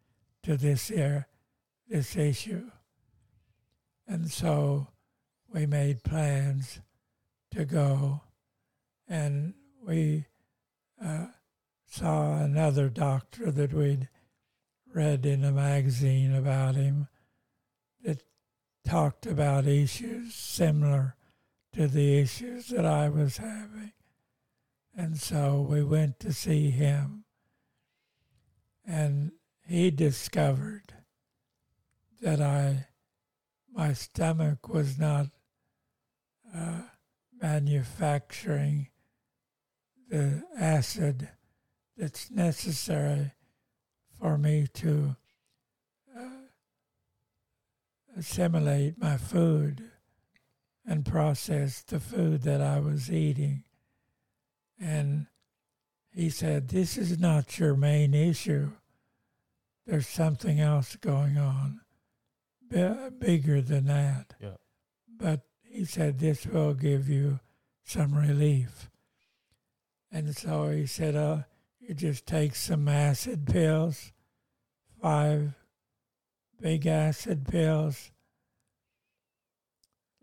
[0.42, 1.28] to this air,
[1.86, 2.70] this issue.
[4.08, 4.88] And so
[5.52, 6.80] we made plans
[7.50, 8.22] to go,
[9.06, 9.54] and
[9.84, 10.24] we
[11.04, 11.26] uh,
[11.86, 14.08] saw another doctor that we'd
[14.94, 17.08] read in a magazine about him
[18.04, 18.22] that
[18.84, 21.14] talked about issues similar
[21.72, 23.92] to the issues that I was having.
[24.96, 27.24] And so we went to see him,
[28.86, 29.32] and
[29.66, 30.94] he discovered
[32.20, 32.88] that I,
[33.72, 35.28] my stomach was not
[36.54, 36.82] uh,
[37.40, 38.88] manufacturing
[40.08, 41.28] the acid
[41.96, 43.32] that's necessary
[44.20, 45.16] for me to
[46.16, 46.44] uh,
[48.16, 49.82] assimilate my food
[50.86, 53.64] and process the food that I was eating.
[54.78, 55.26] And
[56.14, 58.70] he said, This is not your main issue.
[59.86, 61.80] There's something else going on,
[62.68, 64.34] b- bigger than that.
[64.40, 64.56] Yeah.
[65.08, 67.40] But he said, This will give you
[67.84, 68.90] some relief.
[70.12, 71.42] And so he said, uh,
[71.80, 74.12] You just take some acid pills,
[75.02, 75.54] five
[76.60, 78.10] big acid pills,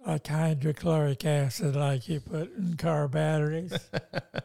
[0.05, 3.73] like hydrochloric acid, like you put in car batteries.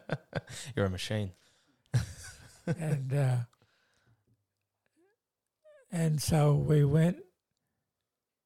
[0.75, 1.31] You're a machine.
[2.67, 3.37] and uh,
[5.91, 7.17] and so we went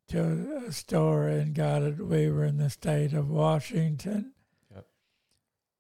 [0.09, 2.05] to a store and got it.
[2.05, 4.34] We were in the state of Washington,
[4.74, 4.86] Yep.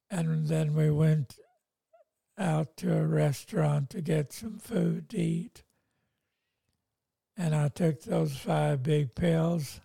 [0.09, 1.35] and then we went
[2.37, 5.63] out to a restaurant to get some food to eat.
[7.35, 9.79] And I took those five big pills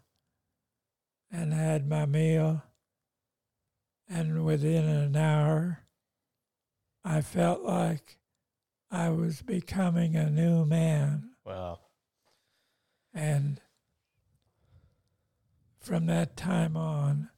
[1.30, 2.62] and had my meal.
[4.08, 5.80] And within an hour,
[7.04, 8.18] I felt like
[8.90, 11.30] I was becoming a new man.
[11.44, 11.80] Wow.
[13.14, 13.60] And
[15.80, 17.30] from that time on,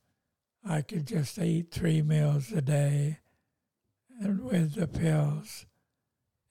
[0.67, 3.19] I could just eat three meals a day
[4.21, 5.67] and with the pills,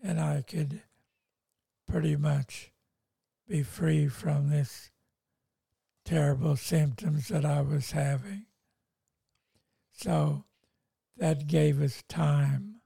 [0.02, 0.82] and I could
[1.88, 2.72] pretty much
[3.48, 4.92] be free from this
[6.06, 8.46] terrible symptoms that I was having.
[9.92, 10.46] So
[11.18, 12.82] that gave us time,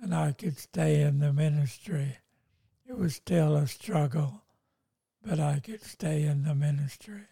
[0.00, 2.18] and I could stay in the ministry.
[2.86, 4.42] It was still a struggle,
[5.22, 7.28] but I could stay in the ministry.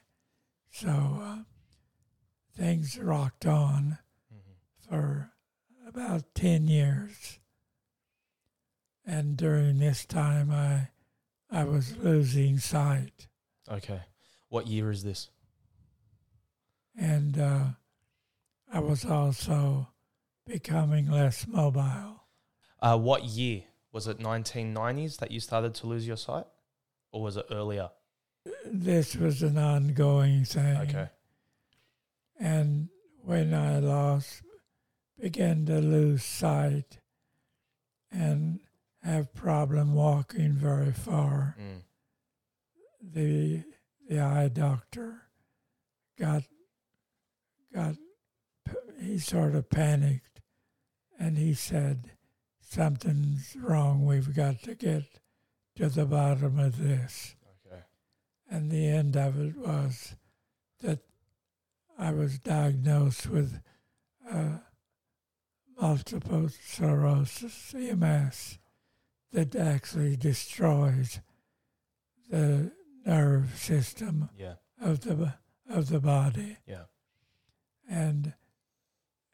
[0.71, 1.43] So uh,
[2.55, 3.99] things rocked on
[4.33, 4.89] Mhm.
[4.89, 5.33] for
[5.89, 7.39] about 10 years.
[9.07, 10.89] And during this time, I,
[11.51, 13.29] I was losing sight.
[13.71, 14.03] Okay.
[14.51, 15.31] What year is this?
[16.99, 17.65] And uh,
[18.73, 19.89] I was also
[20.47, 22.25] becoming less mobile.
[22.81, 23.63] Uh, what year?
[23.93, 26.45] Was it 1990s that you started to lose your sight?
[27.11, 27.91] Or was it earlier?
[28.67, 30.77] This was an ongoing thing.
[30.77, 31.09] Okay.
[32.39, 32.89] And
[33.25, 34.43] when I lost,
[35.21, 36.99] began to lose sight
[38.11, 38.61] and
[39.03, 41.83] have problem walking very far, Mm.
[43.03, 43.65] the
[44.09, 45.23] the eye doctor
[46.19, 46.43] got
[47.73, 47.97] got
[49.01, 50.41] he sort of panicked
[51.19, 52.11] and he said
[52.61, 55.03] something's wrong we've got to get
[55.77, 57.83] to the bottom of this Okay.
[58.51, 60.17] and the end of it was
[60.81, 61.01] that
[61.99, 63.61] I was diagnosed with
[64.29, 64.59] uh,
[65.81, 68.59] multiple sclerosis, MS,
[69.33, 71.21] that actually destroys
[72.31, 72.73] the
[73.07, 74.55] nerve system Yeah.
[74.81, 75.35] of the
[75.69, 76.85] of the body, Yeah.
[77.89, 78.35] and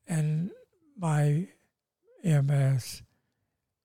[0.07, 0.51] and
[0.97, 1.49] my
[2.25, 3.03] MS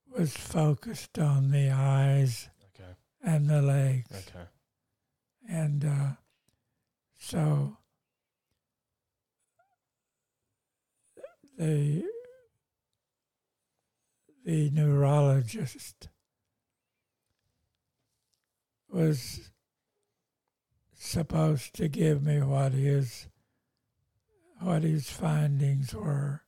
[0.07, 2.95] was focused on the eyes Okay.
[3.21, 4.11] and the legs.
[4.11, 4.47] Okay.
[5.47, 6.13] And uh,
[7.17, 7.77] so
[11.57, 12.03] the
[14.49, 16.09] the neurologist
[18.91, 19.51] was
[20.91, 23.27] supposed to give me what his
[24.59, 26.41] what his findings were.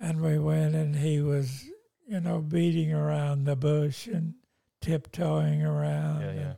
[0.00, 1.66] And we went and he was,
[2.08, 4.32] you know, beating around the bush and
[4.80, 6.22] tiptoeing around.
[6.22, 6.32] Yeah.
[6.32, 6.54] Yeah.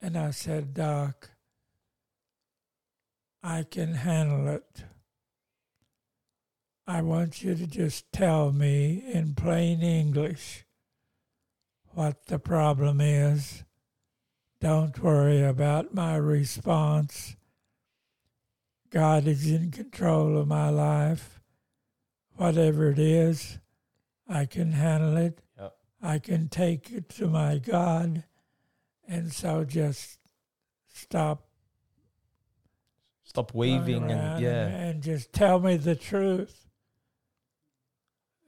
[0.00, 1.30] and I said, Doc,
[3.40, 4.82] I can handle it.
[6.86, 10.64] I want you to just tell me in plain English
[11.90, 13.64] what the problem is.
[14.60, 17.36] Don't worry about my response.
[18.90, 21.40] God is in control of my life.
[22.36, 23.58] Whatever it is,
[24.28, 25.40] I can handle it.
[25.58, 25.74] Yep.
[26.02, 28.24] I can take it to my God.
[29.06, 30.18] And so just
[30.88, 31.46] stop
[33.24, 34.66] Stop weaving and yeah.
[34.66, 36.66] and just tell me the truth.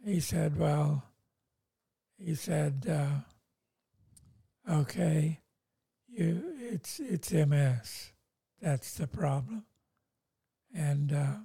[0.05, 1.03] He said, Well,
[2.19, 5.41] he said, uh, okay,
[6.09, 8.13] you it's it's MS.
[8.61, 9.65] That's the problem.
[10.75, 11.37] And uh,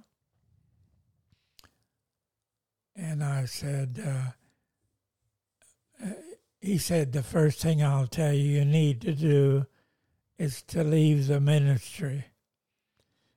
[2.96, 4.32] and I said, uh,
[6.04, 6.12] uh,
[6.60, 9.66] he said, the first thing I'll tell you you need to do
[10.38, 12.26] is to leave the ministry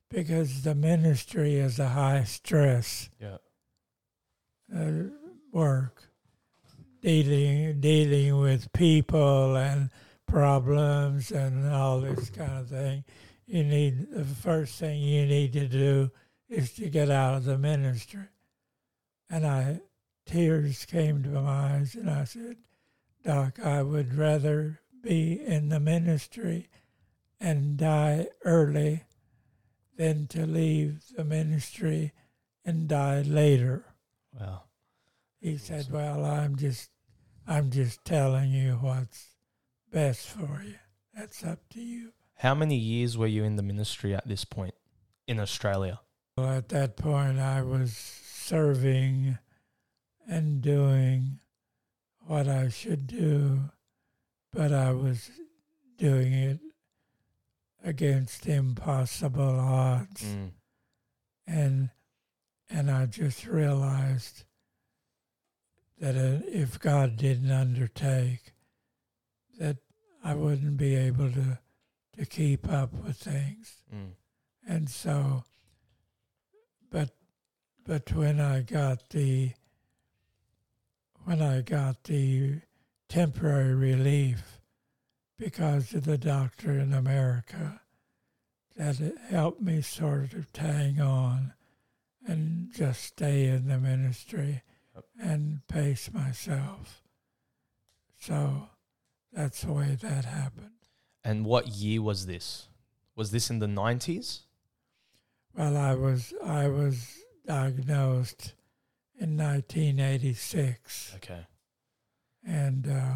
[0.10, 3.38] because the ministry is a high stress Yeah.
[4.76, 5.10] Uh,
[5.52, 6.04] work,
[7.02, 9.90] dealing dealing with people and
[10.28, 13.04] problems and all this kind of thing.
[13.46, 16.12] You need the first thing you need to do
[16.50, 18.28] is to get out of the ministry.
[19.30, 19.82] And I
[20.26, 22.58] tears came to my eyes, and I said,
[23.24, 26.70] "Doc, I would rather be in the ministry
[27.40, 29.04] and die early."
[29.98, 32.14] than to leave the ministry
[32.66, 33.86] and die later.
[34.40, 34.64] Wow.
[35.40, 36.90] He said, "Well, I'm just,
[37.48, 39.28] I'm just telling you what's
[39.92, 40.76] best for you.
[41.14, 44.74] That's up to you." How many years were you in the ministry at this point
[45.28, 46.00] in Australia?
[46.38, 49.38] Well, at that point, I was serving
[50.28, 51.40] and doing
[52.26, 53.60] what I should do,
[54.52, 55.30] but I was
[55.98, 56.60] doing it
[57.84, 60.24] against impossible odds.
[60.24, 60.52] Mm.
[61.46, 61.90] and
[62.74, 64.44] and I just realized
[66.00, 68.52] that uh, if God didn't undertake,
[69.60, 69.78] that
[70.24, 71.60] I wouldn't be able to
[72.18, 74.12] to keep up with things, Mm.
[74.68, 75.44] and so,
[76.92, 77.10] but
[77.86, 79.52] but when I got the
[81.26, 82.62] when I got the
[83.10, 84.60] temporary relief
[85.38, 87.82] because of the doctor in America,
[88.76, 91.54] that it helped me sort of hang on
[92.28, 94.62] and just stay in the ministry
[94.96, 95.06] Yep.
[95.22, 97.02] and pace myself.
[98.20, 98.70] So
[99.32, 100.70] that's the way that happened.
[101.24, 102.68] And what year was this?
[103.16, 104.42] Was this in the 90s?
[105.56, 108.54] Well, I was I was diagnosed
[109.20, 111.46] in 1986, Okay.
[112.46, 113.16] and uh,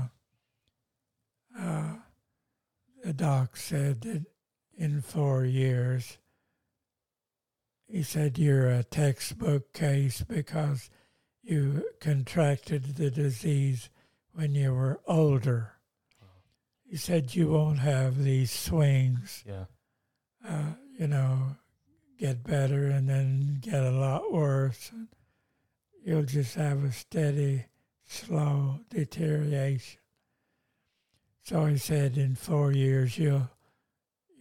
[1.59, 1.95] uh,
[3.03, 4.25] the doc said that
[4.77, 6.17] in four years,
[7.87, 10.89] he said you're a textbook case because
[11.43, 13.89] you contracted the disease
[14.33, 15.73] when you were older.
[16.89, 19.65] He said you won't have these swings, Yeah.
[20.47, 21.55] uh, you know,
[22.17, 24.91] get better and then get a lot worse.
[26.03, 27.65] You'll just have a steady,
[28.05, 29.99] slow deterioration.
[31.43, 33.49] So he said, in four years you'll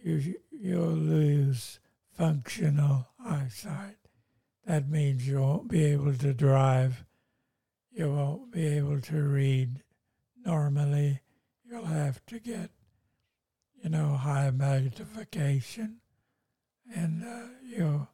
[0.03, 1.79] you you'll lose
[2.11, 3.97] functional eyesight.
[4.65, 7.05] That means you won't be able to drive.
[7.91, 9.81] You won't be able to read
[10.45, 11.21] normally.
[11.69, 12.71] You'll have to get,
[13.83, 15.97] you know, high magnification,
[16.93, 18.09] and uh, you'll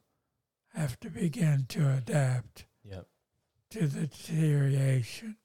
[0.74, 3.06] have to begin to adapt Yep.
[3.70, 5.36] to the deterioration.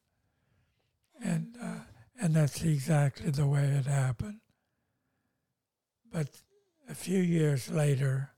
[1.24, 1.80] And uh,
[2.22, 4.40] and that's exactly the way it happened.
[6.12, 6.30] But
[6.90, 8.32] a few years later,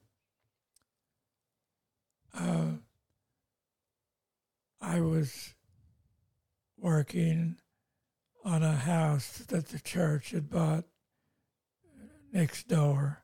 [2.34, 2.72] uh,
[4.80, 5.54] I was
[6.78, 7.58] working
[8.44, 10.86] on a house that the church had bought
[12.34, 13.24] next door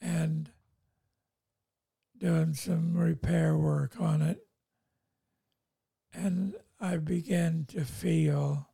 [0.00, 0.50] and
[2.18, 4.46] doing some repair work on it.
[6.14, 8.68] And I began to feel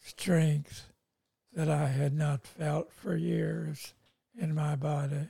[0.00, 0.92] strength
[1.52, 3.94] that I had not felt for years
[4.38, 5.28] in my body.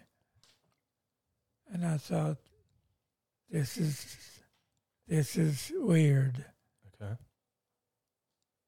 [1.73, 2.39] And I thought,
[3.51, 4.17] this is
[5.09, 6.45] this is weird.
[7.01, 7.15] Okay.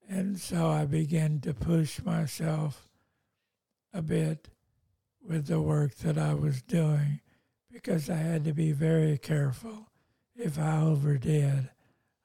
[0.09, 2.89] And so I began to push myself
[3.93, 4.49] a bit
[5.27, 7.21] with the work that I was doing
[7.73, 9.89] because I had to be very careful.
[10.37, 11.71] If I overdid,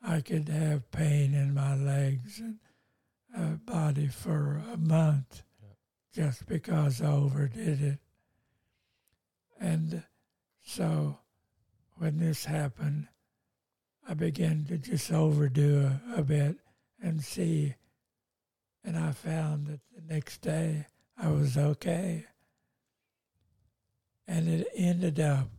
[0.01, 2.59] I could have pain in my legs and
[3.35, 5.43] uh, body for a month
[6.13, 7.99] just because I overdid it.
[9.59, 10.03] And
[10.63, 11.17] so
[11.97, 13.07] when this happened,
[14.07, 16.57] I began to just overdo a, a bit
[17.01, 17.75] and see.
[18.83, 20.87] And I found that the next day
[21.17, 22.25] I was okay.
[24.27, 25.49] And it ended up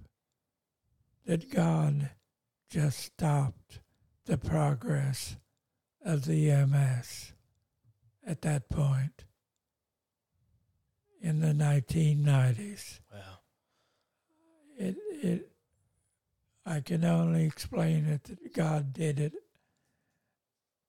[1.26, 2.10] that God
[2.68, 3.80] just stopped
[4.26, 5.36] the progress
[6.04, 7.32] of the MS
[8.26, 9.24] at that point
[11.20, 13.00] in the 1990s.
[13.12, 13.20] Wow.
[14.76, 15.50] It, it,
[16.66, 19.34] I can only explain it that God did it.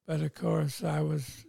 [0.08, 1.46] But of course, I was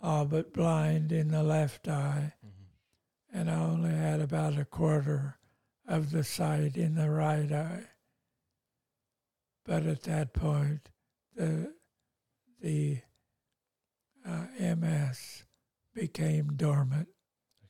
[0.00, 2.48] all but blind in the left eye, hmm
[3.32, 5.36] and I only had about a quarter
[5.86, 7.84] of the sight in the right eye.
[9.64, 10.88] But at that point,
[11.36, 11.74] the
[12.60, 12.98] the
[14.26, 15.44] uh, MS
[15.94, 17.08] became dormant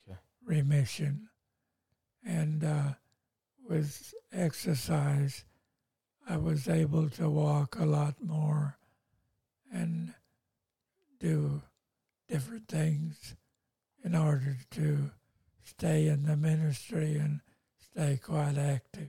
[0.08, 0.18] Okay.
[0.44, 1.28] remission,
[2.24, 2.94] and uh,
[3.80, 5.44] with exercise,
[6.28, 8.76] I was able to walk a lot more
[9.72, 10.12] and
[11.18, 11.62] do
[12.28, 13.36] different things
[14.04, 15.10] in order to
[15.64, 17.40] stay in the ministry and
[17.78, 19.08] stay quite active.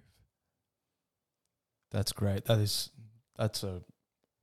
[1.92, 2.46] That's great.
[2.46, 2.92] That is
[3.38, 3.82] that's a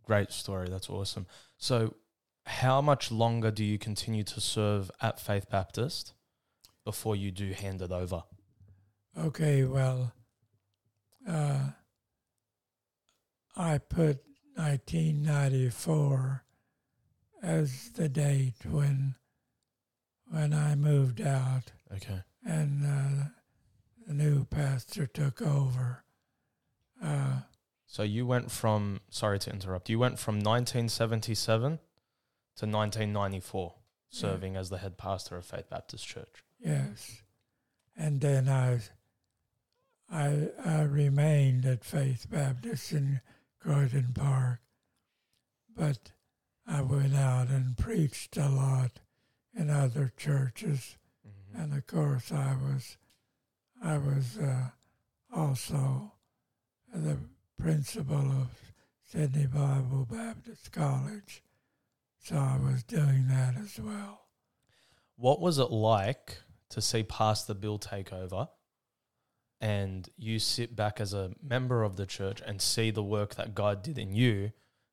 [0.05, 0.69] great story.
[0.69, 1.27] That's awesome.
[1.57, 1.95] So,
[2.45, 6.13] how much longer do you continue to serve at Faith Baptist
[6.85, 8.25] before you do hand it over?
[9.17, 10.13] Okay, well,
[11.29, 11.71] uh,
[13.57, 14.19] I put
[14.55, 16.45] 1994
[17.43, 19.15] as the date when
[20.31, 22.21] when I moved out Okay.
[22.45, 23.25] and uh,
[24.07, 26.05] the new pastor took over.
[27.03, 27.41] Uh,
[27.87, 29.89] So you went from sorry to interrupt.
[29.89, 31.79] You went from 1977
[32.57, 33.75] to 1994
[34.11, 36.43] serving as the head pastor of Faith Baptist Church.
[36.59, 37.23] yes,
[37.97, 38.81] and then I,
[40.11, 43.21] I, I remained at Faith Baptist in
[43.61, 44.61] Croydon Park,
[45.77, 46.13] but
[46.67, 49.01] I went out and preached a lot
[49.55, 50.97] in other churches.
[51.27, 51.61] Mm-hmm.
[51.61, 52.97] and of course I was
[53.83, 54.71] I was uh,
[55.35, 56.13] also
[56.93, 57.19] the
[57.59, 58.49] principal of
[59.05, 61.43] Sydney Bible Baptist College,
[62.19, 64.21] so I was doing that as well.
[65.17, 66.39] What was it like
[66.71, 68.49] to see Pastor Bill take over
[69.61, 73.55] and you sit back as a member of the church and see the work that
[73.55, 74.53] God did in you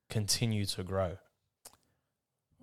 [0.09, 1.17] continue to grow?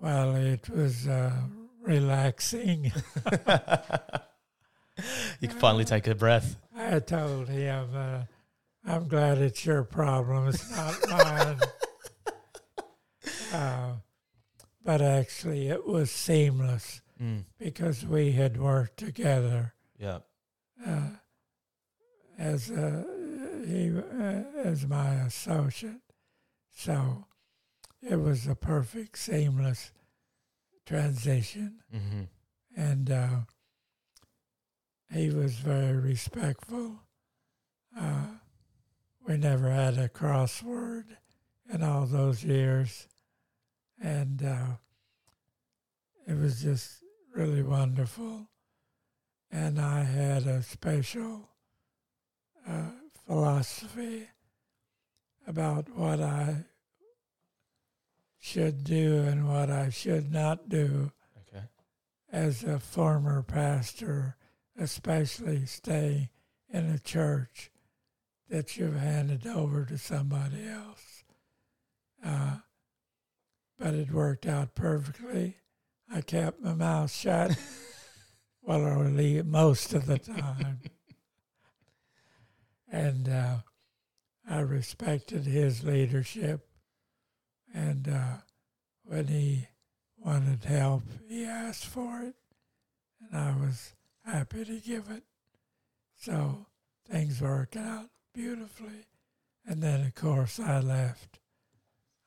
[0.01, 1.33] Well, it was uh,
[1.81, 2.93] relaxing.
[5.41, 6.57] you can finally take a breath.
[6.77, 8.23] I told him, uh,
[8.85, 11.61] "I'm glad it's your problem; it's not mine."
[13.53, 13.93] uh,
[14.85, 17.01] but actually, it was seamless.
[17.21, 17.45] Mm.
[17.57, 20.21] because we had worked together Yeah.
[20.85, 21.11] uh,
[22.43, 23.05] as a,
[23.67, 26.01] he uh, as my associate.
[26.75, 27.27] So
[28.03, 29.93] it was a perfect, seamless
[30.87, 32.23] transition, Mm-hmm.
[32.77, 33.29] and uh,
[35.13, 37.01] he was very respectful.
[37.99, 38.27] Uh,
[39.27, 41.05] we never had a crossword
[41.73, 43.07] in all those years,
[44.03, 44.67] and uh,
[46.27, 48.49] it was just really wonderful.
[49.51, 51.51] And I had a special
[52.69, 52.91] uh,
[53.27, 54.29] philosophy
[55.47, 56.65] about what I
[58.39, 61.13] should do and what I should not do
[61.49, 61.65] Okay.
[62.31, 64.37] as a former pastor,
[64.79, 66.31] especially stay
[66.73, 67.71] in a church
[68.49, 71.25] that you've handed over to somebody else.
[72.25, 72.57] Uh,
[73.79, 75.57] but it worked out perfectly.
[76.13, 77.57] I kept my mouth shut,
[78.63, 79.09] well, or
[79.45, 80.81] most of the time.
[82.93, 83.57] And uh,
[84.49, 86.69] I respected his leadership.
[87.75, 88.37] And uh,
[89.05, 89.67] when he
[90.19, 92.35] wanted help, he asked for it,
[93.21, 95.25] and I was happy to give it.
[96.21, 96.67] So
[97.11, 99.07] things worked out beautifully.
[99.67, 101.39] And then, of course, I left.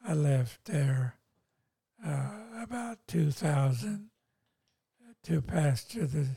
[0.05, 1.15] I left there
[2.05, 2.29] uh,
[2.61, 4.09] about 2000
[5.23, 6.27] to pastor the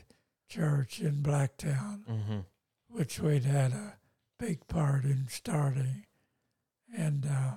[0.47, 2.39] church in Blacktown, Mm-hmm.
[2.89, 3.93] which we'd had a
[4.39, 6.05] big part in starting.
[6.97, 7.55] And uh,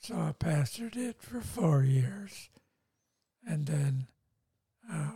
[0.00, 2.48] so I pastored it for four years.
[3.46, 4.06] And then
[4.92, 5.12] uh,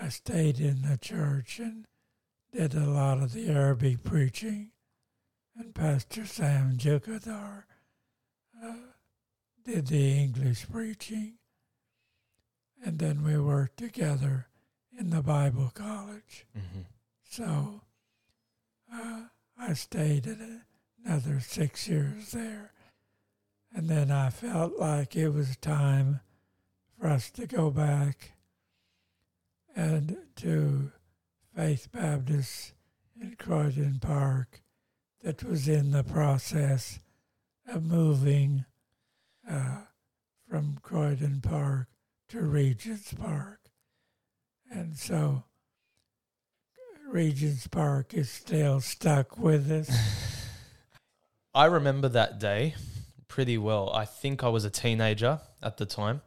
[0.00, 1.86] I stayed in the church and
[2.50, 4.70] did a lot of the Arabic preaching.
[5.56, 7.64] And Pastor Sam Jukadar
[8.64, 8.72] uh,
[9.64, 11.34] did the English preaching.
[12.84, 14.48] And then we worked together
[14.98, 16.46] in the Bible college.
[16.56, 16.82] Mm-hmm.
[17.28, 17.82] So
[18.92, 19.20] uh,
[19.58, 20.26] I stayed
[21.04, 22.72] another six years there.
[23.74, 26.20] And then I felt like it was time
[26.98, 28.32] for us to go back
[29.74, 30.92] and to
[31.56, 32.72] Faith Baptist
[33.20, 34.62] in Croydon Park
[35.22, 37.00] that was in the process
[37.66, 38.64] of moving
[39.48, 39.78] uh,
[40.48, 41.88] from Croydon Park
[42.28, 43.60] to Regents Park.
[44.70, 45.44] And so
[47.14, 49.88] Regents Park is still stuck with us.
[51.54, 52.74] I remember that day
[53.28, 53.92] pretty well.
[53.94, 56.22] I think I was a teenager at the time,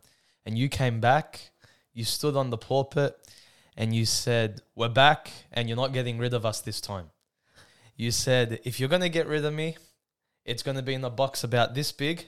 [0.45, 1.51] and you came back,
[1.91, 3.17] you stood on the pulpit,
[3.75, 7.07] and you said, We're back, and you're not getting rid of us this time.
[7.97, 9.75] You said, If you're going to get rid of me,
[10.45, 12.27] it's going to be in a box about this big,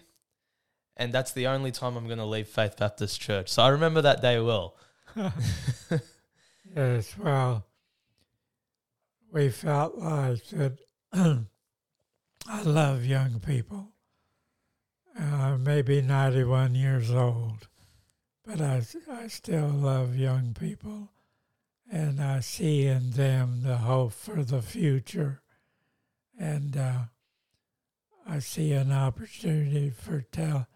[0.97, 3.47] and that's the only time I'm going to leave Faith Baptist Church.
[3.47, 4.76] So I remember that day well.
[6.76, 7.64] yes, well,
[9.32, 10.78] we felt like that
[11.14, 13.90] I love young people.
[15.20, 17.68] Uh, maybe 91 years old,
[18.46, 21.10] but I, I still love young people.
[21.92, 25.42] And I see in them the hope for the future.
[26.40, 27.00] And uh,
[28.28, 30.68] I see an opportunity for tell,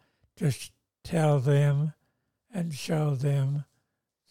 [0.49, 0.69] sh-
[1.03, 1.93] tell them
[2.53, 3.65] and show them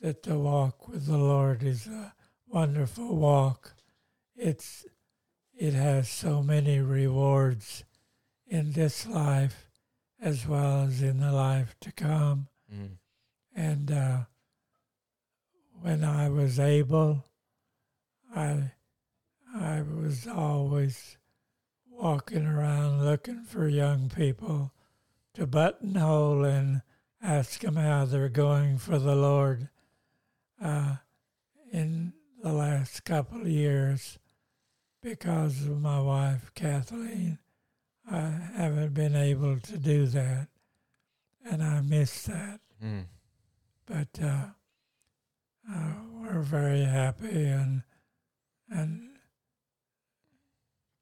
[0.01, 2.12] that the walk with the Lord is a
[2.49, 3.75] wonderful walk.
[4.45, 4.84] It's
[5.57, 7.84] it has so many rewards
[8.49, 9.70] in this life
[10.20, 12.49] as well as in the life to come.
[12.72, 12.97] Mm.
[13.55, 14.18] And uh,
[15.80, 17.24] when I was able,
[18.34, 18.72] I
[19.55, 21.18] I was always
[21.88, 24.72] walking around looking for young people
[25.34, 26.82] to buttonhole and
[27.22, 29.68] ask them how they're going for the Lord.
[30.61, 30.97] Uh,
[31.72, 32.12] in
[32.43, 34.18] the last couple of years,
[35.03, 37.38] because of my wife Kathleen,
[38.11, 38.20] I
[38.57, 40.48] haven't been able to do that,
[41.44, 42.61] and I miss that.
[42.82, 43.07] Mm.
[43.86, 44.46] But uh,
[45.70, 47.82] uh, we're very happy and
[48.70, 49.11] and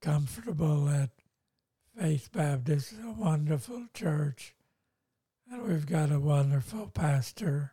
[0.00, 1.10] comfortable at
[1.98, 4.54] Faith Baptist, is a wonderful church,
[5.50, 7.72] and we've got a wonderful pastor.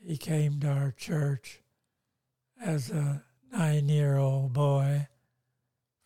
[0.00, 1.60] He came to our church
[2.60, 5.08] as a nine year old boy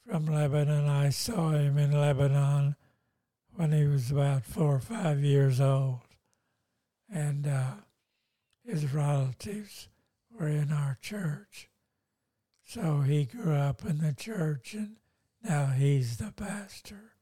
[0.06, 0.88] from Lebanon.
[0.88, 2.76] I saw him in Lebanon
[3.54, 6.00] when he was about four or five years old.
[7.12, 7.72] And uh,
[8.66, 9.88] his relatives
[10.30, 11.68] were in our church.
[12.64, 14.96] So he grew up in the church and
[15.42, 17.12] now he's the pastor.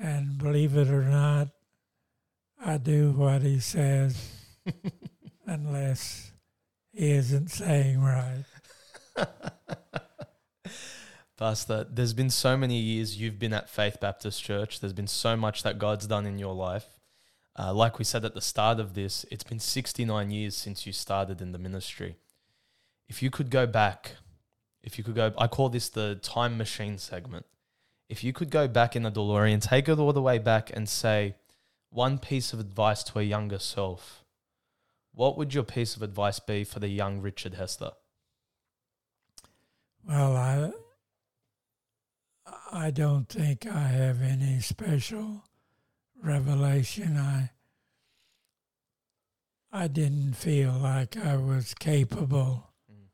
[0.00, 1.48] And believe it or not,
[2.64, 4.16] I do what he says
[5.46, 6.32] unless
[6.92, 8.44] he isn't saying right.
[11.36, 14.80] Pastor, there's been so many years you've been at Faith Baptist Church.
[14.80, 16.86] There's been so much that God's done in your life.
[17.58, 20.92] Uh, like we said at the start of this, it's been 69 years since you
[20.92, 22.16] started in the ministry.
[23.08, 24.12] If you could go back,
[24.82, 27.46] if you could go, I call this the time machine segment.
[28.08, 30.88] If you could go back in the DeLorean, take it all the way back and
[30.88, 31.36] say
[31.90, 34.24] one piece of advice to a younger self,
[35.12, 37.92] what would your piece of advice be for the young Richard Hester?
[40.06, 40.72] Well, I
[42.72, 45.44] I don't think I have any special
[46.22, 47.16] revelation.
[47.16, 47.50] I
[49.72, 53.08] I didn't feel like I was capable Mm.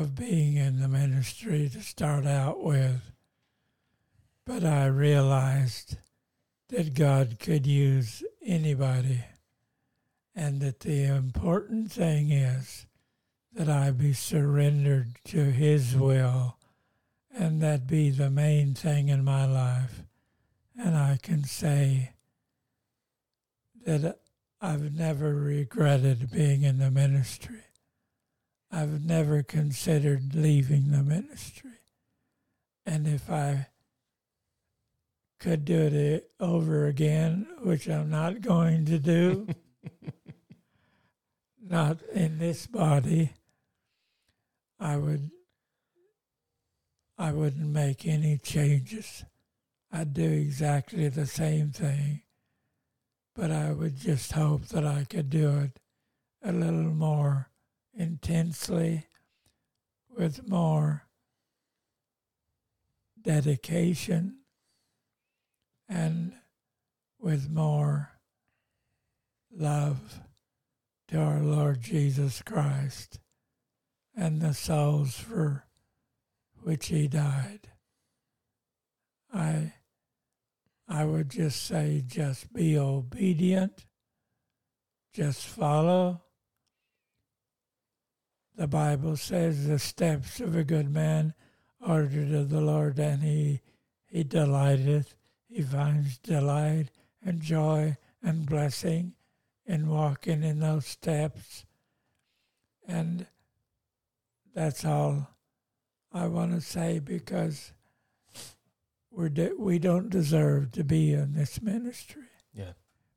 [0.00, 3.12] of being in the ministry to start out with.
[4.46, 5.96] But I realized
[6.68, 9.24] that God could use anybody
[10.34, 12.86] and that the important thing is
[13.52, 16.58] that I be surrendered to His will
[17.34, 20.02] and that be the main thing in my life.
[20.76, 22.12] And I can say
[23.84, 24.18] that
[24.60, 27.62] I've never regretted being in the ministry.
[28.70, 31.70] I've never considered leaving the ministry.
[32.84, 33.68] And if I
[35.38, 39.46] could do it over again, which I'm not going to do,
[41.62, 43.32] not in this body,
[44.80, 45.30] I would
[47.20, 49.24] I wouldn't make any changes.
[49.90, 52.22] I'd do exactly the same thing,
[53.34, 55.80] but I would just hope that I could do it
[56.42, 57.48] a little more
[57.92, 59.06] intensely
[60.16, 61.08] with more
[63.20, 64.36] dedication
[65.88, 66.34] and
[67.18, 68.10] with more
[69.50, 70.20] love
[71.08, 73.18] to our Lord Jesus Christ
[74.18, 75.64] and the souls for
[76.64, 77.68] which he died.
[79.32, 79.74] I
[80.88, 83.86] I would just say just be obedient.
[85.12, 86.22] Just follow.
[88.56, 91.34] The Bible says the steps of a good man
[91.80, 93.60] are ordered of the Lord and he
[94.06, 95.14] he delighteth.
[95.48, 96.90] He finds delight
[97.24, 99.12] and joy and blessing
[99.64, 101.64] in walking in those steps.
[102.86, 103.26] And
[104.58, 105.28] that's all
[106.12, 107.72] I want to say because
[109.08, 112.24] we're de- we don't deserve to be in this ministry.
[112.52, 112.72] Yeah.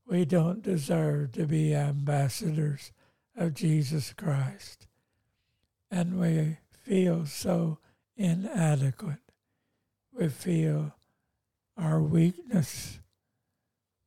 [0.05, 2.91] We don't deserve to be ambassadors
[3.35, 4.85] of Jesus Christ.
[5.89, 7.79] And we feel so
[8.15, 9.31] inadequate.
[10.13, 10.93] We feel
[11.75, 12.99] our weakness.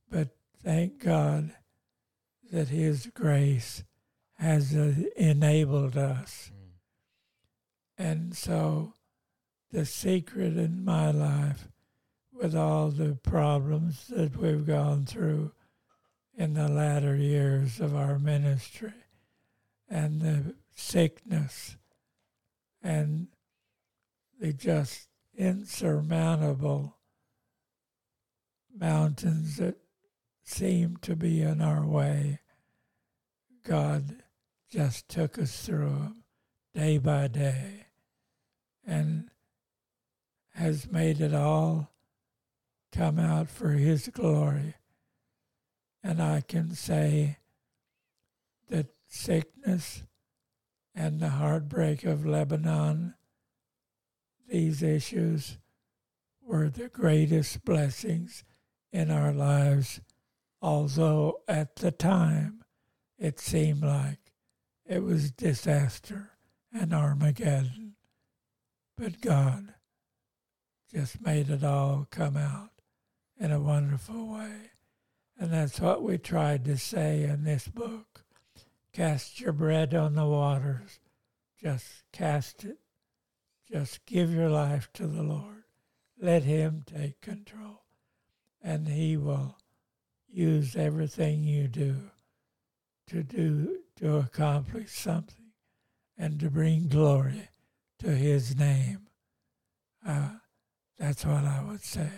[0.08, 0.28] But
[0.62, 1.52] thank God
[2.52, 3.82] that His grace
[4.34, 6.52] has enabled us.
[6.54, 6.63] Mm.
[7.96, 8.94] And so
[9.70, 11.68] the secret in my life,
[12.32, 15.52] with all the problems that we've gone through
[16.36, 18.92] in the latter years of our ministry,
[19.88, 21.76] and the sickness,
[22.82, 23.28] and
[24.40, 26.96] the just insurmountable
[28.76, 29.76] mountains that
[30.42, 32.40] seem to be in our way,
[33.64, 34.22] God
[34.70, 36.24] just took us through them
[36.74, 37.83] day by day
[38.86, 39.30] and
[40.54, 41.90] has made it all
[42.92, 44.74] come out for His glory.
[46.02, 47.38] And I can say
[48.68, 50.04] that sickness
[50.94, 53.14] and the heartbreak of Lebanon,
[54.48, 55.58] these issues
[56.40, 58.44] were the greatest blessings
[58.92, 60.00] in our lives,
[60.62, 62.62] although at the time
[63.18, 64.18] it seemed like
[64.86, 66.30] it was disaster
[66.72, 67.93] and Armageddon.
[68.96, 69.74] But God
[70.92, 72.70] just made it all come out
[73.38, 74.70] in a wonderful way.
[75.36, 78.24] And that's what we tried to say in this book.
[78.92, 81.00] Cast your bread on the waters.
[81.60, 82.78] Just cast it.
[83.70, 85.64] Just give your life to the Lord.
[86.20, 87.82] Let Him take control.
[88.62, 89.58] And He will
[90.28, 91.96] use everything you do
[93.08, 95.52] to do to accomplish something
[96.16, 97.48] and to bring glory
[98.04, 99.06] to his name.
[100.06, 100.28] Uh,
[100.98, 102.10] that's what I would say.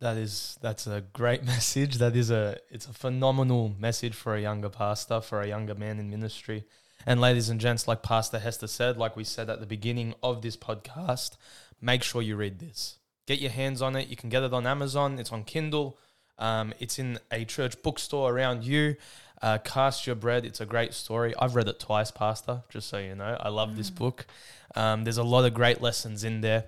[0.00, 1.96] That is that's a great message.
[1.96, 5.98] That is a it's a phenomenal message for a younger pastor, for a younger man
[5.98, 6.64] in ministry.
[7.06, 10.42] And ladies and gents, like Pastor Hester said, like we said at the beginning of
[10.42, 11.36] this podcast,
[11.80, 12.98] make sure you read this.
[13.26, 14.08] Get your hands on it.
[14.08, 15.18] You can get it on Amazon.
[15.18, 15.98] It's on Kindle.
[16.38, 18.96] Um, it's in a church bookstore around you.
[19.40, 20.44] Uh, Cast Your Bread.
[20.44, 21.34] It's a great story.
[21.38, 23.36] I've read it twice, Pastor, just so you know.
[23.38, 23.76] I love mm.
[23.76, 24.26] this book.
[24.74, 26.64] Um, there's a lot of great lessons in there.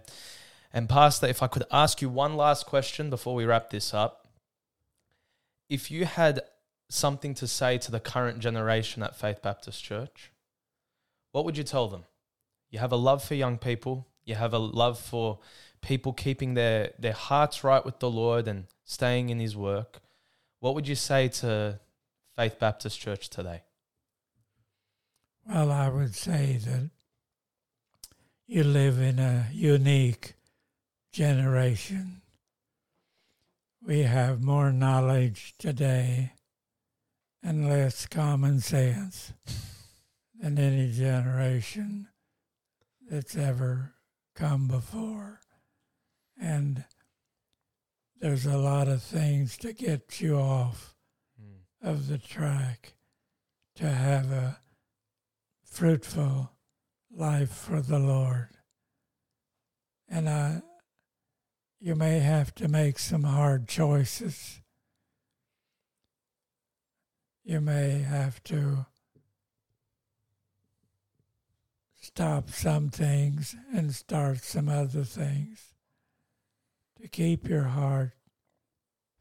[0.72, 4.28] And, Pastor, if I could ask you one last question before we wrap this up.
[5.68, 6.40] If you had
[6.88, 10.30] something to say to the current generation at Faith Baptist Church,
[11.32, 12.04] what would you tell them?
[12.70, 15.38] You have a love for young people, you have a love for
[15.80, 20.00] people keeping their, their hearts right with the Lord and staying in His work.
[20.60, 21.80] What would you say to
[22.40, 23.60] Faith Baptist Church today?
[25.46, 26.88] Well, I would say that
[28.46, 30.36] you live in a unique
[31.12, 32.22] generation.
[33.86, 36.32] We have more knowledge today
[37.42, 39.34] and less common sense
[40.40, 42.08] than any generation
[43.10, 43.96] that's ever
[44.34, 45.40] come before.
[46.40, 46.84] And
[48.18, 50.94] there's a lot of things to get you off
[51.82, 52.94] of the track
[53.76, 54.58] to have a
[55.64, 56.52] fruitful
[57.10, 58.48] life for the Lord.
[60.08, 60.62] And I,
[61.78, 64.60] you may have to make some hard choices.
[67.44, 68.86] You may have to
[72.00, 75.74] stop some things and start some other things
[77.00, 78.12] to keep your heart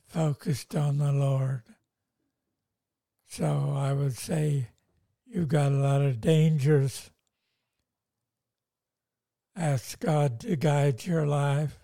[0.05, 1.63] focused on the Lord.
[3.31, 4.69] So I would say
[5.27, 7.11] you've got a lot of dangers.
[9.55, 11.77] Ask God to guide your life.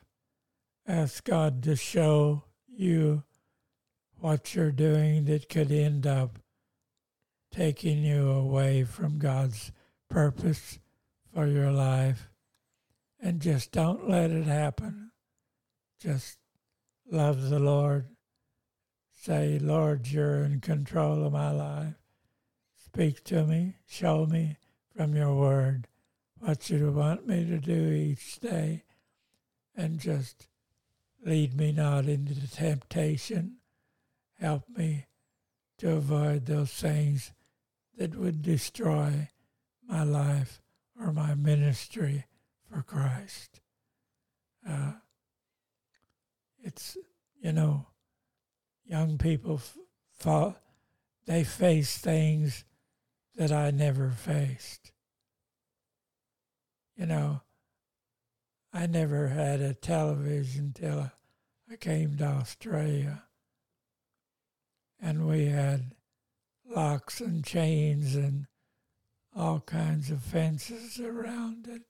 [0.87, 3.23] Ask God to show you
[4.19, 6.39] what you're doing that could end up
[7.51, 9.71] taking you away from God's
[10.09, 10.79] purpose
[11.31, 12.27] for your life.
[13.19, 15.11] And just don't let it happen.
[16.01, 16.39] Just
[17.11, 18.14] love the Lord
[19.26, 21.95] say, Lord, you're in control of my life.
[22.78, 24.57] Speak to me, show me
[24.95, 25.88] from your word
[26.38, 28.84] what you want me to do each day,
[29.76, 30.47] and just
[31.26, 33.55] lead me not into temptation.
[34.39, 35.07] Help me
[35.80, 37.32] to avoid those things
[37.97, 39.30] that would destroy
[39.88, 40.61] my life
[40.99, 42.26] or my ministry
[42.69, 43.59] for Christ.
[44.69, 44.91] Uh,
[46.63, 46.95] it's,
[47.41, 47.88] you know,
[48.86, 49.61] young people
[50.17, 50.57] fall,
[51.25, 52.63] they face things
[53.36, 54.91] that I never faced.
[56.95, 57.41] You know,
[58.73, 61.11] I never had a television till
[61.71, 63.23] I came to Australia.
[65.01, 65.93] And we had
[66.65, 68.47] locks and chains and
[69.36, 71.83] all kinds of fences around it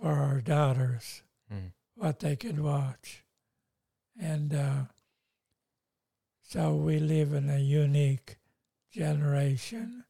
[0.00, 1.72] for our daughters, mm.
[1.96, 3.24] what they could watch.
[4.20, 4.82] And uh,
[6.46, 8.36] so we live in a unique
[8.92, 10.04] generation.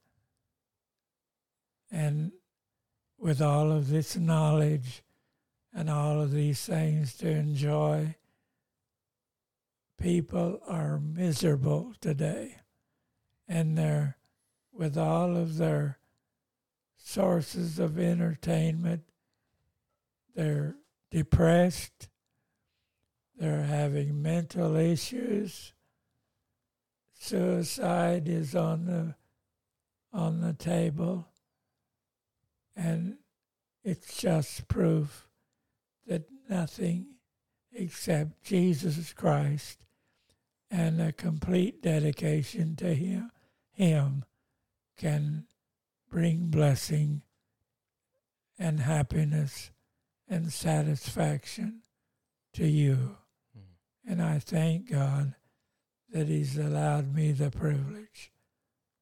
[1.91, 2.33] And
[3.19, 5.03] with all of this knowledge
[5.73, 8.17] and all of these things to enjoy,
[9.99, 12.57] people are miserable today.
[13.49, 14.17] And they're,
[14.73, 15.99] with all of their
[16.97, 19.05] sources of entertainment,
[20.35, 20.75] they're
[21.13, 22.09] depressed,
[23.39, 25.74] they're having mental issues,
[27.25, 29.15] suicide is on the
[30.13, 31.27] on the table
[32.77, 33.17] and
[33.83, 35.27] it's just proof
[36.07, 37.07] that nothing
[37.73, 39.79] except Jesus Christ
[40.71, 43.31] and a complete dedication to him
[43.73, 44.25] him
[44.97, 45.47] can
[46.11, 47.23] bring blessing
[48.59, 49.71] and happiness
[50.29, 51.81] and satisfaction
[52.53, 53.17] to you.
[53.57, 53.63] Mm.
[54.07, 55.35] And I thank God
[56.15, 58.31] that He's allowed me the privilege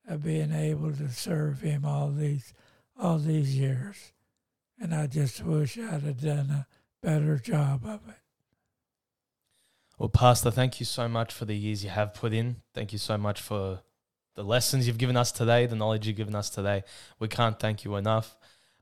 [0.08, 2.54] of being able to serve Him all these
[2.98, 4.12] all these years.
[4.80, 6.66] And I just wish I'd have done a
[7.02, 8.16] better job of it.
[9.98, 12.56] Well, Pastor, thank you so much for the years you have put in.
[12.74, 13.80] Thank you so much for
[14.34, 16.82] the lessons you've given us today, the knowledge you've given us today.
[17.18, 18.36] We can't thank you enough.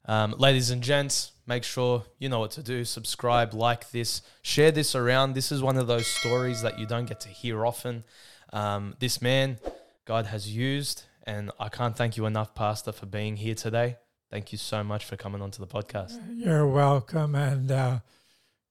[0.07, 2.85] Um, ladies and gents, make sure you know what to do.
[2.85, 5.35] Subscribe, like this, share this around.
[5.35, 8.05] This is one of those stories that you don't get to hear often.
[8.53, 9.59] Um, this man,
[10.07, 13.97] God has used, and I can't thank you enough, Pastor, for being here today.
[14.31, 16.19] Thank you so much for coming onto the podcast.
[16.35, 17.35] You're welcome.
[17.35, 17.99] And, uh,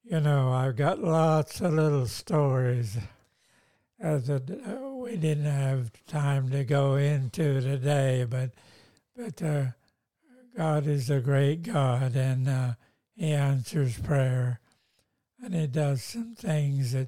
[0.03, 2.97] you know, I've got lots of little stories
[3.99, 8.51] that we didn't have time to go into today, but,
[9.15, 9.65] but, uh,
[10.60, 12.74] God is a great God and uh,
[13.16, 14.60] He answers prayer.
[15.41, 17.07] And He does some things that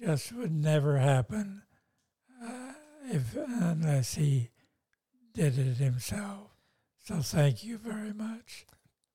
[0.00, 1.62] just would never happen
[2.40, 2.74] uh,
[3.10, 4.50] if unless He
[5.34, 6.52] did it Himself.
[7.04, 8.64] So thank you very much.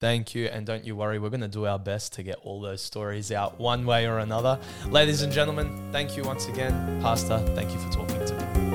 [0.02, 2.60] Thank you, and don't you worry, we're going to do our best to get all
[2.60, 4.60] those stories out one way or another.
[4.90, 7.02] Ladies and gentlemen, thank you once again.
[7.02, 8.70] Pastor, thank you for talking to me.